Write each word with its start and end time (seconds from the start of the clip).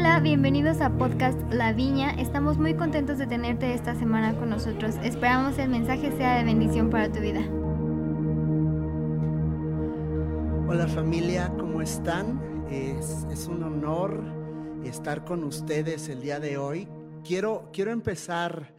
Hola, 0.00 0.20
bienvenidos 0.20 0.80
a 0.80 0.96
Podcast 0.96 1.36
La 1.52 1.72
Viña. 1.72 2.12
Estamos 2.12 2.56
muy 2.56 2.74
contentos 2.74 3.18
de 3.18 3.26
tenerte 3.26 3.74
esta 3.74 3.96
semana 3.96 4.32
con 4.38 4.48
nosotros. 4.48 4.94
Esperamos 5.02 5.58
el 5.58 5.70
mensaje 5.70 6.16
sea 6.16 6.38
de 6.38 6.44
bendición 6.44 6.88
para 6.88 7.10
tu 7.10 7.18
vida. 7.18 7.40
Hola 10.68 10.86
familia, 10.86 11.52
¿cómo 11.58 11.82
están? 11.82 12.64
Es, 12.70 13.48
un 13.48 13.64
honor 13.64 14.22
estar 14.84 15.24
con 15.24 15.42
ustedes 15.42 16.08
el 16.08 16.20
día 16.20 16.38
de 16.38 16.58
hoy. 16.58 16.86
Quiero, 17.24 17.68
quiero 17.72 17.90
empezar 17.90 18.76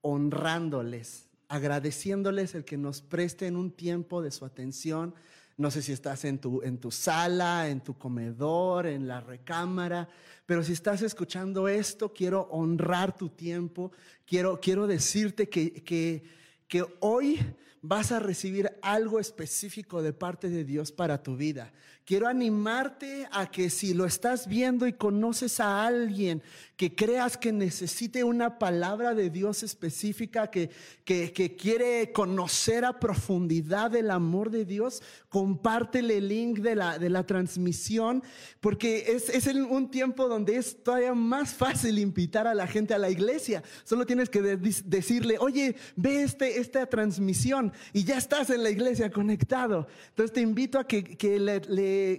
honrándoles, 0.00 1.28
agradeciéndoles 1.48 2.54
el 2.54 2.64
que 2.64 2.78
nos 2.78 3.02
presten 3.02 3.56
un 3.56 3.72
tiempo 3.72 4.22
de 4.22 4.30
su 4.30 4.46
atención. 4.46 5.14
No 5.56 5.70
sé 5.70 5.82
si 5.82 5.92
estás 5.92 6.24
en 6.24 6.38
tu, 6.38 6.62
en 6.62 6.78
tu 6.78 6.90
sala, 6.90 7.68
en 7.68 7.80
tu 7.80 7.98
comedor, 7.98 8.86
en 8.86 9.06
la 9.06 9.20
recámara, 9.20 10.08
pero 10.46 10.64
si 10.64 10.72
estás 10.72 11.02
escuchando 11.02 11.68
esto, 11.68 12.12
quiero 12.12 12.48
honrar 12.50 13.16
tu 13.16 13.28
tiempo, 13.28 13.92
quiero, 14.26 14.60
quiero 14.60 14.86
decirte 14.86 15.48
que, 15.48 15.72
que, 15.84 16.22
que 16.68 16.84
hoy 17.00 17.38
vas 17.82 18.12
a 18.12 18.20
recibir 18.20 18.70
algo 18.80 19.18
específico 19.18 20.02
de 20.02 20.12
parte 20.12 20.48
de 20.48 20.64
Dios 20.64 20.92
para 20.92 21.22
tu 21.22 21.36
vida. 21.36 21.72
Quiero 22.04 22.26
animarte 22.26 23.28
a 23.30 23.48
que 23.48 23.70
si 23.70 23.94
lo 23.94 24.06
estás 24.06 24.48
viendo 24.48 24.88
y 24.88 24.92
conoces 24.92 25.60
a 25.60 25.86
alguien 25.86 26.42
que 26.76 26.96
creas 26.96 27.36
que 27.36 27.52
necesite 27.52 28.24
una 28.24 28.58
palabra 28.58 29.14
de 29.14 29.30
Dios 29.30 29.62
específica, 29.62 30.50
que, 30.50 30.70
que, 31.04 31.54
quiere 31.56 32.10
conocer 32.10 32.84
a 32.84 32.98
profundidad 32.98 33.94
el 33.94 34.10
amor 34.10 34.50
de 34.50 34.64
Dios, 34.64 35.00
compártele 35.28 36.16
el 36.16 36.26
link 36.26 36.58
de 36.58 36.74
la, 36.74 36.98
de 36.98 37.08
la 37.08 37.24
transmisión, 37.24 38.24
porque 38.58 39.12
es, 39.14 39.28
es 39.28 39.46
un 39.46 39.92
tiempo 39.92 40.26
donde 40.26 40.56
es 40.56 40.82
todavía 40.82 41.14
más 41.14 41.54
fácil 41.54 42.00
invitar 42.00 42.48
a 42.48 42.54
la 42.54 42.66
gente 42.66 42.94
a 42.94 42.98
la 42.98 43.10
iglesia. 43.10 43.62
Solo 43.84 44.04
tienes 44.04 44.28
que 44.28 44.42
decirle, 44.42 45.36
oye, 45.38 45.76
ve 45.94 46.24
este, 46.24 46.58
esta 46.58 46.86
transmisión 46.86 47.72
y 47.92 48.02
ya 48.02 48.18
estás 48.18 48.50
en 48.50 48.64
la 48.64 48.70
iglesia 48.70 49.08
conectado. 49.08 49.86
Entonces 50.08 50.32
te 50.32 50.40
invito 50.40 50.80
a 50.80 50.86
que, 50.88 51.04
que 51.04 51.38
le 51.38 51.60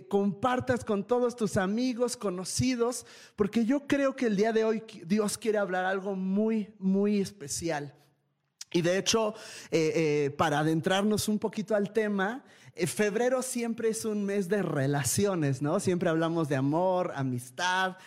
compartas 0.10 0.84
con 0.84 1.06
todos 1.06 1.36
tus 1.36 1.58
amigos, 1.58 2.18
conocidos, 2.18 3.06
porque 3.36 3.66
yo 3.66 3.88
creo 3.88 4.16
que 4.16 4.28
el 4.28 4.36
día 4.36 4.54
de 4.54 4.64
hoy 4.64 4.84
Dios 5.06 5.38
quiere 5.38 5.58
hablar 5.58 5.86
algo 5.86 6.16
muy, 6.16 6.74
muy 6.80 7.20
especial. 7.20 7.94
Y 8.74 8.82
de 8.82 8.98
hecho, 8.98 9.36
eh, 9.72 9.92
eh, 9.96 10.30
para 10.32 10.60
adentrarnos 10.60 11.28
un 11.28 11.38
poquito 11.38 11.76
al 11.76 11.94
tema, 11.94 12.44
eh, 12.76 12.88
febrero 12.88 13.44
siempre 13.44 13.90
es 13.90 14.04
un 14.04 14.26
mes 14.26 14.50
de 14.50 14.64
relaciones, 14.64 15.62
¿no? 15.62 15.80
Siempre 15.80 16.10
hablamos 16.10 16.50
de 16.50 16.56
amor, 16.56 17.14
amistad. 17.16 17.98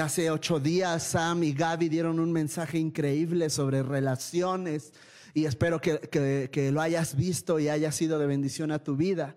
hace 0.00 0.30
ocho 0.30 0.58
días 0.58 1.02
Sam 1.02 1.42
y 1.44 1.52
Gaby 1.52 1.90
dieron 1.90 2.18
un 2.18 2.32
mensaje 2.32 2.78
increíble 2.78 3.50
sobre 3.50 3.82
relaciones 3.82 4.94
y 5.34 5.44
espero 5.44 5.78
que, 5.78 6.08
que 6.50 6.72
lo 6.72 6.80
hayas 6.80 7.14
visto 7.14 7.60
y 7.60 7.68
haya 7.68 7.92
sido 7.92 8.18
de 8.18 8.26
bendición 8.26 8.72
a 8.72 8.82
tu 8.82 8.96
vida. 8.96 9.36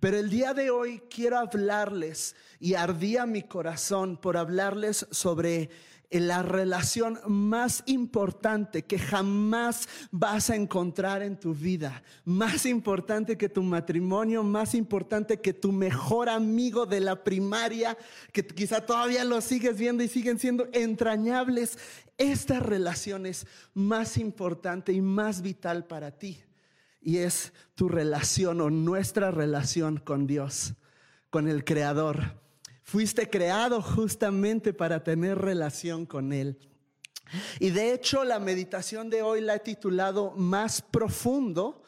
Pero 0.00 0.16
el 0.16 0.30
día 0.30 0.54
de 0.54 0.70
hoy 0.70 1.02
quiero 1.10 1.38
hablarles 1.38 2.36
y 2.60 2.74
ardía 2.74 3.26
mi 3.26 3.42
corazón 3.42 4.16
por 4.16 4.36
hablarles 4.36 5.06
sobre 5.10 5.70
la 6.10 6.42
relación 6.42 7.18
más 7.26 7.82
importante 7.86 8.84
que 8.84 8.98
jamás 8.98 9.88
vas 10.10 10.50
a 10.50 10.56
encontrar 10.56 11.22
en 11.22 11.38
tu 11.38 11.52
vida, 11.52 12.02
más 12.24 12.64
importante 12.64 13.36
que 13.36 13.48
tu 13.48 13.62
matrimonio, 13.62 14.44
más 14.44 14.74
importante 14.74 15.40
que 15.40 15.52
tu 15.52 15.72
mejor 15.72 16.28
amigo 16.28 16.86
de 16.86 17.00
la 17.00 17.24
primaria, 17.24 17.98
que 18.32 18.46
quizá 18.46 18.86
todavía 18.86 19.24
lo 19.24 19.40
sigues 19.40 19.76
viendo 19.76 20.04
y 20.04 20.08
siguen 20.08 20.38
siendo 20.38 20.68
entrañables. 20.72 21.76
Esta 22.16 22.60
relación 22.60 23.26
es 23.26 23.46
más 23.74 24.16
importante 24.16 24.92
y 24.92 25.00
más 25.00 25.42
vital 25.42 25.86
para 25.86 26.12
ti 26.12 26.42
y 27.00 27.18
es 27.18 27.52
tu 27.74 27.88
relación 27.88 28.60
o 28.60 28.70
nuestra 28.70 29.30
relación 29.30 29.98
con 29.98 30.26
Dios, 30.26 30.74
con 31.30 31.48
el 31.48 31.64
Creador. 31.64 32.40
Fuiste 32.82 33.28
creado 33.28 33.82
justamente 33.82 34.72
para 34.72 35.04
tener 35.04 35.38
relación 35.38 36.06
con 36.06 36.32
Él. 36.32 36.58
Y 37.60 37.70
de 37.70 37.92
hecho 37.92 38.24
la 38.24 38.38
meditación 38.38 39.10
de 39.10 39.22
hoy 39.22 39.40
la 39.40 39.56
he 39.56 39.60
titulado 39.60 40.32
Más 40.32 40.80
profundo, 40.80 41.82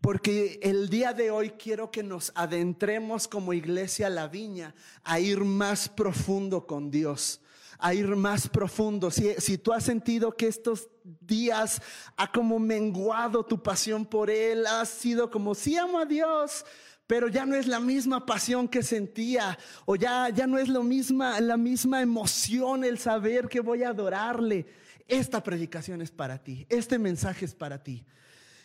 porque 0.00 0.58
el 0.62 0.88
día 0.88 1.12
de 1.12 1.30
hoy 1.30 1.50
quiero 1.50 1.90
que 1.90 2.02
nos 2.02 2.32
adentremos 2.34 3.28
como 3.28 3.52
iglesia 3.52 4.08
a 4.08 4.10
la 4.10 4.28
viña 4.28 4.74
a 5.04 5.20
ir 5.20 5.44
más 5.44 5.88
profundo 5.88 6.66
con 6.66 6.90
Dios 6.90 7.40
a 7.82 7.94
ir 7.94 8.06
más 8.16 8.48
profundo. 8.48 9.10
Si, 9.10 9.34
si 9.38 9.58
tú 9.58 9.72
has 9.72 9.84
sentido 9.84 10.36
que 10.36 10.46
estos 10.46 10.88
días 11.20 11.82
ha 12.16 12.30
como 12.30 12.58
menguado 12.58 13.44
tu 13.44 13.62
pasión 13.62 14.06
por 14.06 14.30
Él, 14.30 14.64
has 14.66 14.88
sido 14.88 15.30
como, 15.30 15.54
sí 15.54 15.76
amo 15.76 15.98
a 15.98 16.06
Dios, 16.06 16.64
pero 17.08 17.28
ya 17.28 17.44
no 17.44 17.56
es 17.56 17.66
la 17.66 17.80
misma 17.80 18.24
pasión 18.24 18.68
que 18.68 18.82
sentía, 18.82 19.58
o 19.84 19.96
ya, 19.96 20.28
ya 20.28 20.46
no 20.46 20.58
es 20.58 20.68
lo 20.68 20.84
misma, 20.84 21.40
la 21.40 21.56
misma 21.56 22.00
emoción 22.00 22.84
el 22.84 22.98
saber 22.98 23.48
que 23.48 23.60
voy 23.60 23.82
a 23.82 23.88
adorarle. 23.88 24.66
Esta 25.08 25.42
predicación 25.42 26.00
es 26.00 26.12
para 26.12 26.38
ti, 26.42 26.64
este 26.68 26.98
mensaje 26.98 27.44
es 27.44 27.54
para 27.54 27.82
ti. 27.82 28.04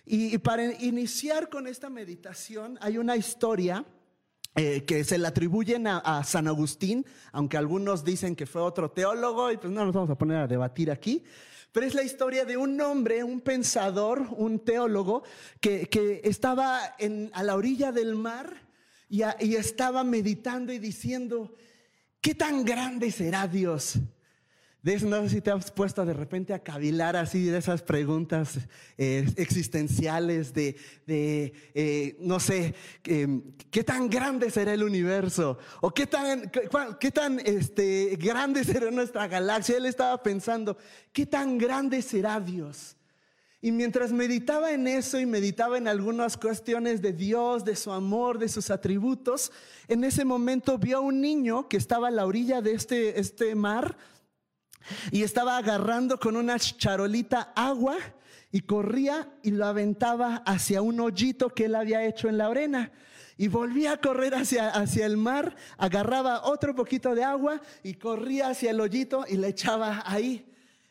y 0.05 0.37
para 0.37 0.63
iniciar 0.63 1.49
con 1.49 1.67
esta 1.67 1.89
meditación 1.89 2.77
hay 2.79 2.97
una 2.97 3.17
historia 3.17 3.83
eh, 4.59 4.85
que 4.85 5.03
se 5.03 5.19
le 5.19 5.27
atribuyen 5.27 5.85
a, 5.85 6.23
San 6.23 6.47
Agustín, 6.47 7.05
aunque 7.31 7.57
algunos 7.57 8.03
dicen 8.03 8.35
que 8.35 8.47
fue 8.47 8.59
otro 8.63 8.89
teólogo, 8.89 9.51
y 9.51 9.57
pues 9.57 9.71
no 9.71 9.85
nos 9.85 9.93
vamos 9.93 10.09
a 10.09 10.17
poner 10.17 10.37
a 10.37 10.47
debatir 10.47 10.89
aquí. 10.89 11.23
Pero 11.71 11.85
es 11.85 11.93
la 11.93 12.01
historia 12.01 12.43
de 12.43 12.57
un 12.57 12.81
hombre, 12.81 13.23
un 13.23 13.41
pensador, 13.41 14.25
un 14.35 14.57
teólogo, 14.57 15.21
que, 15.61 16.21
estaba 16.23 16.79
a 17.33 17.43
la 17.43 17.55
orilla 17.55 17.91
del 17.91 18.15
mar 18.15 18.67
y, 19.07 19.21
y 19.41 19.55
estaba 19.55 20.03
meditando 20.03 20.73
y 20.73 20.79
diciendo, 20.79 21.53
¿qué 22.19 22.33
tan 22.33 22.65
grande 22.65 23.11
será 23.11 23.47
Dios? 23.47 23.99
No 24.83 25.23
sé 25.23 25.29
si 25.29 25.41
te 25.41 25.51
has 25.51 25.71
puesto 25.71 26.05
de 26.05 26.13
repente 26.13 26.53
a 26.53 26.59
cavilar 26.59 27.15
así 27.15 27.45
de 27.45 27.57
esas 27.57 27.81
preguntas 27.81 28.57
eh, 28.97 29.27
existenciales 29.35 30.53
de, 30.53 30.77
eh, 31.07 32.15
no 32.19 32.39
sé, 32.39 32.73
¿qué 33.01 33.83
tan 33.83 34.09
grande 34.09 34.49
será 34.49 34.73
el 34.73 34.83
universo? 34.83 35.57
¿O 35.81 35.91
qué 35.91 36.07
tan, 36.07 36.49
qué, 36.99 37.11
tan 37.11 37.39
este, 37.45 38.17
grande 38.17 38.63
será 38.63 38.89
nuestra 38.91 39.27
galaxia? 39.27 39.77
Él 39.77 39.85
estaba 39.85 40.21
pensando, 40.23 40.77
¿qué 41.11 41.25
tan 41.25 41.57
grande 41.57 42.01
será 42.01 42.39
Dios? 42.39 42.95
Y 43.59 43.71
mientras 43.71 44.11
meditaba 44.11 44.71
en 44.71 44.87
eso 44.87 45.19
y 45.19 45.25
meditaba 45.25 45.77
en 45.77 45.87
algunas 45.87 46.37
cuestiones 46.37 47.01
de 47.01 47.11
Dios, 47.11 47.65
de 47.65 47.75
su 47.75 47.91
amor, 47.91 48.37
de 48.37 48.49
sus 48.49 48.69
atributos, 48.69 49.51
en 49.87 50.03
ese 50.03 50.23
momento 50.23 50.77
vio 50.77 50.97
a 50.97 51.01
un 51.01 51.19
niño 51.19 51.67
que 51.67 51.77
estaba 51.77 52.09
a 52.09 52.11
la 52.11 52.27
orilla 52.27 52.61
de 52.61 52.73
este, 52.73 53.19
este 53.19 53.55
mar, 53.55 53.97
y 55.11 55.23
estaba 55.23 55.57
agarrando 55.57 56.19
con 56.19 56.35
una 56.35 56.59
charolita 56.59 57.53
agua 57.55 57.97
y 58.51 58.61
corría 58.61 59.29
y 59.43 59.51
lo 59.51 59.65
aventaba 59.65 60.37
hacia 60.45 60.81
un 60.81 60.99
hoyito 60.99 61.49
que 61.49 61.65
él 61.65 61.75
había 61.75 62.05
hecho 62.05 62.29
en 62.29 62.37
la 62.37 62.47
arena. 62.47 62.91
Y 63.37 63.49
volvía 63.49 63.93
a 63.93 63.97
correr 63.97 64.33
hacia, 64.33 64.69
hacia 64.69 65.05
el 65.05 65.17
mar, 65.17 65.55
agarraba 65.77 66.45
otro 66.45 66.73
poquito 66.73 67.13
de 67.13 67.23
agua 67.23 67.61
y 67.83 67.93
corría 67.93 68.49
hacia 68.49 68.71
el 68.71 68.79
hoyito 68.79 69.25
y 69.27 69.37
le 69.37 69.49
echaba 69.49 70.03
ahí. 70.05 70.45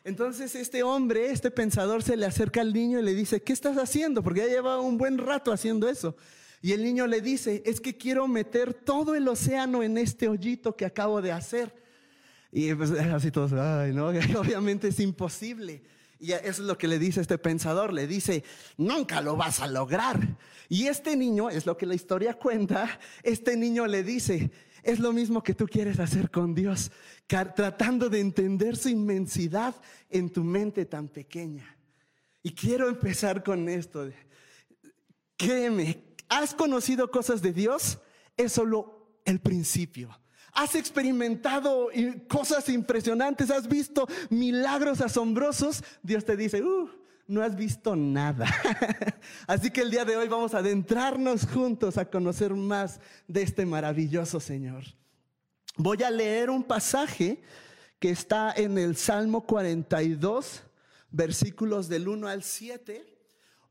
Entonces 0.05 0.55
este 0.55 0.83
hombre, 0.83 1.31
este 1.31 1.51
pensador, 1.51 2.01
se 2.01 2.15
le 2.15 2.25
acerca 2.25 2.61
al 2.61 2.71
niño 2.71 2.99
y 2.99 3.03
le 3.03 3.13
dice, 3.13 3.41
¿qué 3.41 3.51
estás 3.51 3.77
haciendo? 3.77 4.23
Porque 4.23 4.39
ya 4.39 4.47
lleva 4.47 4.79
un 4.79 4.97
buen 4.97 5.17
rato 5.17 5.51
haciendo 5.51 5.89
eso. 5.89 6.15
Y 6.61 6.71
el 6.71 6.83
niño 6.83 7.07
le 7.07 7.19
dice, 7.19 7.61
es 7.65 7.81
que 7.81 7.97
quiero 7.97 8.27
meter 8.27 8.73
todo 8.73 9.15
el 9.15 9.27
océano 9.27 9.83
en 9.83 9.97
este 9.97 10.29
hoyito 10.29 10.77
que 10.77 10.85
acabo 10.85 11.21
de 11.21 11.33
hacer. 11.33 11.86
Y 12.51 12.73
pues 12.73 12.91
así 13.13 13.31
todos, 13.31 13.51
obviamente 14.35 14.89
es 14.89 14.99
imposible. 14.99 15.83
Y 16.19 16.31
es 16.31 16.57
lo 16.57 16.77
que 16.77 16.87
le 16.87 16.97
dice 16.97 17.21
este 17.21 17.37
pensador, 17.37 17.93
le 17.93 18.07
dice, 18.07 18.43
nunca 18.77 19.21
lo 19.21 19.35
vas 19.35 19.59
a 19.59 19.67
lograr. 19.67 20.37
Y 20.67 20.87
este 20.87 21.15
niño, 21.15 21.49
es 21.49 21.67
lo 21.67 21.77
que 21.77 21.85
la 21.85 21.93
historia 21.93 22.33
cuenta, 22.33 22.99
este 23.21 23.55
niño 23.55 23.85
le 23.85 24.01
dice, 24.01 24.51
es 24.81 24.99
lo 24.99 25.13
mismo 25.13 25.43
que 25.43 25.53
tú 25.53 25.67
quieres 25.67 25.99
hacer 25.99 26.31
con 26.31 26.55
Dios, 26.55 26.91
tratando 27.27 28.09
de 28.09 28.19
entender 28.19 28.77
su 28.77 28.89
inmensidad 28.89 29.75
en 30.09 30.31
tu 30.31 30.43
mente 30.43 30.85
tan 30.85 31.07
pequeña. 31.07 31.77
Y 32.41 32.51
quiero 32.53 32.89
empezar 32.89 33.43
con 33.43 33.69
esto. 33.69 34.09
Créeme, 35.35 36.03
¿has 36.29 36.55
conocido 36.55 37.11
cosas 37.11 37.43
de 37.43 37.53
Dios? 37.53 37.99
Es 38.35 38.53
solo 38.53 39.19
el 39.23 39.39
principio 39.39 40.17
has 40.57 40.73
experimentado 40.73 41.89
cosas 42.27 42.67
impresionantes, 42.67 43.51
has 43.51 43.67
visto 43.67 44.07
milagros 44.31 45.01
asombrosos, 45.01 45.83
Dios 46.01 46.25
te 46.25 46.35
dice, 46.35 46.63
uh, 46.63 46.89
no 47.27 47.43
has 47.43 47.55
visto 47.55 47.95
nada. 47.95 48.47
Así 49.47 49.69
que 49.69 49.81
el 49.81 49.91
día 49.91 50.03
de 50.03 50.17
hoy 50.17 50.27
vamos 50.27 50.55
a 50.55 50.57
adentrarnos 50.57 51.45
juntos 51.45 51.99
a 51.99 52.09
conocer 52.09 52.55
más 52.55 52.99
de 53.27 53.43
este 53.43 53.67
maravilloso 53.67 54.39
Señor. 54.39 54.83
Voy 55.75 56.01
a 56.01 56.09
leer 56.09 56.49
un 56.49 56.63
pasaje 56.63 57.39
que 57.99 58.09
está 58.09 58.51
en 58.51 58.79
el 58.79 58.95
Salmo 58.95 59.45
42, 59.45 60.63
versículos 61.11 61.87
del 61.87 62.07
1 62.07 62.27
al 62.27 62.41
7. 62.41 63.16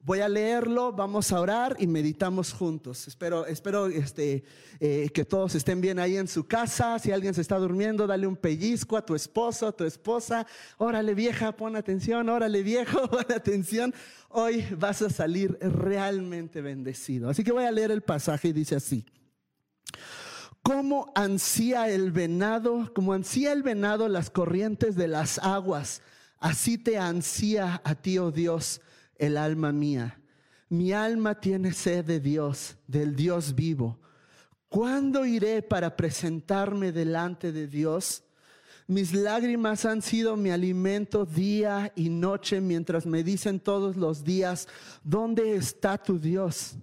Voy 0.06 0.20
a 0.20 0.28
leerlo, 0.28 0.92
vamos 0.92 1.32
a 1.32 1.40
orar 1.40 1.74
y 1.80 1.88
meditamos 1.88 2.52
juntos. 2.52 3.08
Espero, 3.08 3.44
espero 3.44 3.88
este, 3.88 4.44
eh, 4.78 5.10
que 5.12 5.24
todos 5.24 5.56
estén 5.56 5.80
bien 5.80 5.98
ahí 5.98 6.16
en 6.16 6.28
su 6.28 6.46
casa. 6.46 6.96
Si 7.00 7.10
alguien 7.10 7.34
se 7.34 7.40
está 7.40 7.58
durmiendo, 7.58 8.06
dale 8.06 8.28
un 8.28 8.36
pellizco 8.36 8.96
a 8.96 9.04
tu 9.04 9.16
esposo, 9.16 9.66
a 9.66 9.72
tu 9.72 9.82
esposa. 9.82 10.46
Órale 10.78 11.12
vieja, 11.12 11.56
pon 11.56 11.74
atención. 11.74 12.28
Órale 12.28 12.62
viejo, 12.62 13.08
pon 13.10 13.24
atención. 13.34 13.92
Hoy 14.28 14.64
vas 14.78 15.02
a 15.02 15.10
salir 15.10 15.58
realmente 15.60 16.60
bendecido. 16.60 17.28
Así 17.28 17.42
que 17.42 17.50
voy 17.50 17.64
a 17.64 17.72
leer 17.72 17.90
el 17.90 18.02
pasaje 18.02 18.46
y 18.46 18.52
dice 18.52 18.76
así. 18.76 19.04
Como 20.62 21.10
ansía 21.16 21.90
el 21.90 22.12
venado, 22.12 22.92
como 22.94 23.12
ansía 23.12 23.50
el 23.50 23.64
venado 23.64 24.08
las 24.08 24.30
corrientes 24.30 24.94
de 24.94 25.08
las 25.08 25.38
aguas, 25.38 26.00
así 26.38 26.78
te 26.78 26.96
ansía 26.96 27.80
a 27.82 27.96
ti, 27.96 28.18
oh 28.18 28.30
Dios 28.30 28.80
el 29.18 29.36
alma 29.36 29.72
mía. 29.72 30.20
Mi 30.68 30.92
alma 30.92 31.40
tiene 31.40 31.72
sed 31.72 32.04
de 32.04 32.20
Dios, 32.20 32.76
del 32.86 33.14
Dios 33.14 33.54
vivo. 33.54 34.00
¿Cuándo 34.68 35.24
iré 35.24 35.62
para 35.62 35.96
presentarme 35.96 36.90
delante 36.92 37.52
de 37.52 37.68
Dios? 37.68 38.24
Mis 38.88 39.12
lágrimas 39.12 39.84
han 39.84 40.02
sido 40.02 40.36
mi 40.36 40.50
alimento 40.50 41.24
día 41.24 41.92
y 41.96 42.08
noche 42.08 42.60
mientras 42.60 43.06
me 43.06 43.22
dicen 43.22 43.58
todos 43.58 43.96
los 43.96 44.22
días, 44.22 44.68
¿dónde 45.02 45.56
está 45.56 45.98
tu 45.98 46.18
Dios? 46.18 46.76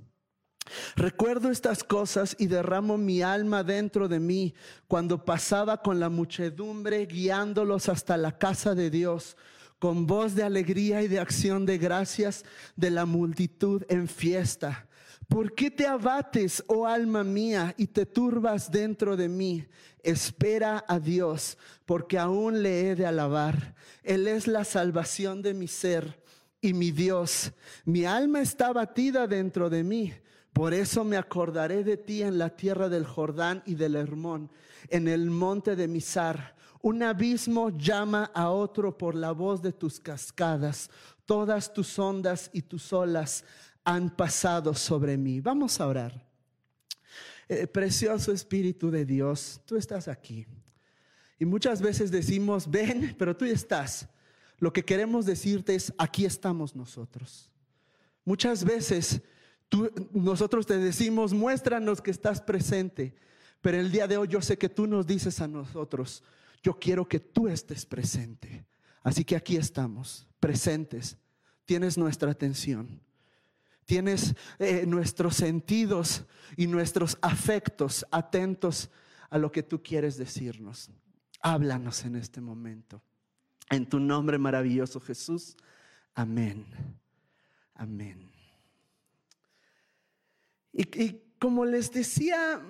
Recuerdo 0.95 1.49
estas 1.49 1.83
cosas 1.83 2.35
y 2.39 2.47
derramo 2.47 2.97
mi 2.97 3.21
alma 3.21 3.63
dentro 3.63 4.07
de 4.07 4.19
mí 4.19 4.53
cuando 4.87 5.23
pasaba 5.23 5.81
con 5.81 5.99
la 5.99 6.09
muchedumbre 6.09 7.05
guiándolos 7.05 7.89
hasta 7.89 8.17
la 8.17 8.37
casa 8.37 8.73
de 8.75 8.89
Dios 8.89 9.35
con 9.83 10.07
voz 10.07 10.33
de 10.33 10.43
alegría 10.43 11.01
y 11.01 11.09
de 11.09 11.19
acción 11.19 11.65
de 11.65 11.77
gracias 11.77 12.45
de 12.77 12.89
la 12.89 13.05
multitud 13.05 13.83
en 13.89 14.07
fiesta. 14.07 14.87
¿Por 15.27 15.53
qué 15.53 15.69
te 15.69 15.85
abates, 15.85 16.63
oh 16.67 16.87
alma 16.87 17.25
mía, 17.25 17.75
y 17.77 17.87
te 17.87 18.05
turbas 18.05 18.71
dentro 18.71 19.17
de 19.17 19.27
mí? 19.27 19.67
Espera 20.01 20.85
a 20.87 20.99
Dios, 20.99 21.57
porque 21.85 22.17
aún 22.17 22.63
le 22.63 22.91
he 22.91 22.95
de 22.95 23.05
alabar. 23.05 23.75
Él 24.03 24.29
es 24.29 24.47
la 24.47 24.63
salvación 24.63 25.41
de 25.41 25.53
mi 25.53 25.67
ser 25.67 26.17
y 26.61 26.71
mi 26.71 26.91
Dios. 26.91 27.51
Mi 27.83 28.05
alma 28.05 28.39
está 28.39 28.67
abatida 28.67 29.27
dentro 29.27 29.69
de 29.69 29.83
mí. 29.83 30.13
Por 30.53 30.73
eso 30.73 31.03
me 31.03 31.17
acordaré 31.17 31.83
de 31.83 31.97
ti 31.97 32.21
en 32.21 32.37
la 32.37 32.51
tierra 32.51 32.87
del 32.87 33.05
Jordán 33.05 33.61
y 33.65 33.75
del 33.75 33.97
Hermón, 33.97 34.49
en 34.87 35.09
el 35.09 35.29
monte 35.29 35.75
de 35.75 35.89
Misar 35.89 36.55
un 36.83 37.01
abismo 37.01 37.69
llama 37.69 38.29
a 38.33 38.49
otro 38.49 38.97
por 38.97 39.15
la 39.15 39.31
voz 39.31 39.61
de 39.61 39.71
tus 39.71 40.01
cascadas. 40.01 40.89
Todas 41.25 41.73
tus 41.73 41.97
ondas 41.97 42.49
y 42.51 42.61
tus 42.61 42.91
olas 42.91 43.45
han 43.85 44.09
pasado 44.09 44.73
sobre 44.73 45.15
mí. 45.15 45.39
Vamos 45.39 45.79
a 45.79 45.87
orar. 45.87 46.27
Eh, 47.47 47.67
precioso 47.67 48.33
Espíritu 48.33 48.91
de 48.91 49.05
Dios, 49.05 49.61
tú 49.65 49.77
estás 49.77 50.09
aquí. 50.09 50.45
Y 51.39 51.45
muchas 51.45 51.81
veces 51.81 52.11
decimos, 52.11 52.69
ven, 52.69 53.15
pero 53.17 53.35
tú 53.35 53.45
estás. 53.45 54.09
Lo 54.59 54.73
que 54.73 54.83
queremos 54.83 55.25
decirte 55.25 55.75
es, 55.75 55.93
aquí 55.97 56.25
estamos 56.25 56.75
nosotros. 56.75 57.49
Muchas 58.25 58.65
veces 58.65 59.21
nosotros 60.11 60.65
te 60.65 60.77
decimos, 60.77 61.31
muéstranos 61.31 62.01
que 62.01 62.11
estás 62.11 62.41
presente. 62.41 63.15
Pero 63.61 63.79
el 63.79 63.89
día 63.89 64.05
de 64.05 64.17
hoy 64.17 64.27
yo 64.27 64.41
sé 64.41 64.57
que 64.57 64.67
tú 64.67 64.85
nos 64.85 65.07
dices 65.07 65.39
a 65.39 65.47
nosotros, 65.47 66.23
yo 66.63 66.79
quiero 66.79 67.07
que 67.07 67.19
tú 67.19 67.47
estés 67.49 67.85
presente. 67.85 68.65
Así 69.03 69.25
que 69.25 69.35
aquí 69.35 69.57
estamos, 69.57 70.25
presentes. 70.39 71.17
Tienes 71.65 71.97
nuestra 71.97 72.31
atención. 72.31 73.01
Tienes 73.85 74.33
eh, 74.59 74.85
nuestros 74.87 75.35
sentidos 75.35 76.23
y 76.55 76.67
nuestros 76.67 77.17
afectos 77.21 78.05
atentos 78.11 78.89
a 79.29 79.37
lo 79.37 79.51
que 79.51 79.61
tú 79.61 79.83
quieres 79.83 80.15
decirnos. 80.15 80.89
Háblanos 81.41 82.05
en 82.05 82.15
este 82.15 82.39
momento. 82.39 83.01
En 83.69 83.85
tu 83.85 83.99
nombre 83.99 84.37
maravilloso 84.37 85.01
Jesús. 85.01 85.57
Amén. 86.13 86.65
Amén. 87.75 88.31
Y, 90.71 91.03
y 91.03 91.21
como 91.39 91.65
les 91.65 91.91
decía 91.91 92.61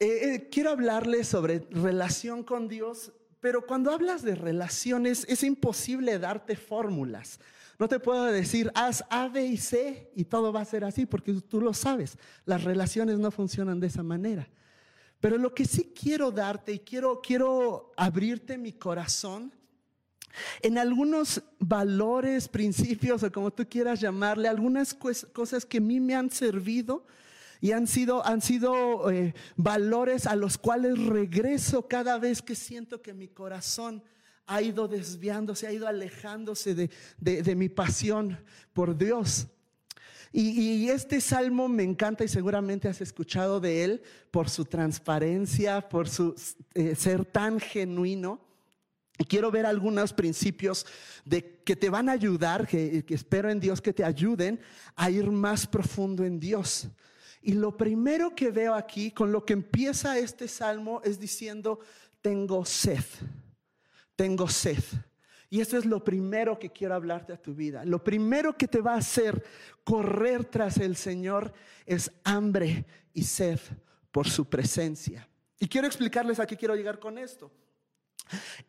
eh, 0.00 0.34
eh, 0.34 0.48
quiero 0.50 0.70
hablarles 0.70 1.28
sobre 1.28 1.66
relación 1.70 2.42
con 2.42 2.68
Dios, 2.68 3.12
pero 3.38 3.66
cuando 3.66 3.92
hablas 3.92 4.22
de 4.22 4.34
relaciones 4.34 5.26
es 5.28 5.44
imposible 5.44 6.18
darte 6.18 6.56
fórmulas. 6.56 7.38
No 7.78 7.86
te 7.86 8.00
puedo 8.00 8.24
decir, 8.24 8.72
haz 8.74 9.04
A, 9.10 9.28
B 9.28 9.44
y 9.44 9.56
C 9.58 10.10
y 10.14 10.24
todo 10.24 10.52
va 10.52 10.62
a 10.62 10.64
ser 10.64 10.84
así, 10.84 11.06
porque 11.06 11.32
tú 11.34 11.60
lo 11.60 11.74
sabes. 11.74 12.18
Las 12.46 12.64
relaciones 12.64 13.18
no 13.18 13.30
funcionan 13.30 13.78
de 13.78 13.88
esa 13.88 14.02
manera. 14.02 14.48
Pero 15.20 15.36
lo 15.36 15.54
que 15.54 15.66
sí 15.66 15.92
quiero 15.94 16.30
darte 16.30 16.72
y 16.72 16.78
quiero, 16.78 17.20
quiero 17.20 17.92
abrirte 17.96 18.56
mi 18.56 18.72
corazón 18.72 19.52
en 20.62 20.78
algunos 20.78 21.42
valores, 21.58 22.48
principios 22.48 23.22
o 23.22 23.32
como 23.32 23.50
tú 23.50 23.66
quieras 23.68 24.00
llamarle, 24.00 24.48
algunas 24.48 24.94
cosas 24.94 25.66
que 25.66 25.78
a 25.78 25.82
mí 25.82 26.00
me 26.00 26.14
han 26.14 26.30
servido 26.30 27.04
y 27.60 27.72
han 27.72 27.86
sido, 27.86 28.24
han 28.26 28.40
sido 28.40 29.10
eh, 29.10 29.34
valores 29.56 30.26
a 30.26 30.34
los 30.34 30.56
cuales 30.56 30.98
regreso 30.98 31.86
cada 31.86 32.18
vez 32.18 32.40
que 32.40 32.54
siento 32.54 33.02
que 33.02 33.12
mi 33.12 33.28
corazón 33.28 34.02
ha 34.46 34.62
ido 34.62 34.88
desviándose, 34.88 35.66
ha 35.66 35.72
ido 35.72 35.86
alejándose 35.86 36.74
de, 36.74 37.54
mi 37.54 37.68
pasión 37.68 38.38
por 38.72 38.96
Dios. 38.96 39.46
Y, 40.32 40.88
este 40.88 41.20
salmo 41.20 41.68
me 41.68 41.82
encanta 41.82 42.24
y 42.24 42.28
seguramente 42.28 42.88
has 42.88 43.00
escuchado 43.00 43.60
de 43.60 43.84
él 43.84 44.02
por 44.30 44.48
su 44.48 44.64
transparencia, 44.64 45.88
por 45.88 46.08
su 46.08 46.34
eh, 46.74 46.94
ser 46.94 47.24
tan 47.24 47.60
genuino. 47.60 48.40
Y 49.18 49.24
quiero 49.24 49.50
ver 49.50 49.66
algunos 49.66 50.12
principios 50.12 50.86
de 51.24 51.60
que 51.62 51.76
te 51.76 51.90
van 51.90 52.08
a 52.08 52.12
ayudar, 52.12 52.66
que 52.66 53.04
espero 53.08 53.50
en 53.50 53.60
Dios 53.60 53.80
que 53.80 53.92
te 53.92 54.02
ayuden 54.02 54.60
a 54.96 55.10
ir 55.10 55.30
más 55.30 55.66
profundo 55.66 56.24
en 56.24 56.40
Dios. 56.40 56.88
Y 57.42 57.54
lo 57.54 57.76
primero 57.76 58.34
que 58.34 58.50
veo 58.50 58.74
aquí, 58.74 59.10
con 59.10 59.32
lo 59.32 59.44
que 59.44 59.54
empieza 59.54 60.18
este 60.18 60.46
salmo, 60.46 61.00
es 61.04 61.18
diciendo, 61.18 61.80
tengo 62.20 62.64
sed, 62.64 63.04
tengo 64.14 64.48
sed. 64.48 64.82
Y 65.48 65.60
eso 65.60 65.76
es 65.76 65.84
lo 65.84 66.04
primero 66.04 66.58
que 66.58 66.70
quiero 66.70 66.94
hablarte 66.94 67.32
a 67.32 67.40
tu 67.40 67.54
vida. 67.54 67.84
Lo 67.84 68.04
primero 68.04 68.56
que 68.56 68.68
te 68.68 68.80
va 68.80 68.94
a 68.94 68.98
hacer 68.98 69.42
correr 69.82 70.44
tras 70.44 70.76
el 70.76 70.94
Señor 70.96 71.52
es 71.86 72.12
hambre 72.22 72.84
y 73.12 73.24
sed 73.24 73.58
por 74.12 74.28
su 74.28 74.48
presencia. 74.48 75.28
Y 75.58 75.66
quiero 75.66 75.86
explicarles 75.86 76.38
a 76.38 76.46
qué 76.46 76.56
quiero 76.56 76.76
llegar 76.76 77.00
con 77.00 77.18
esto. 77.18 77.50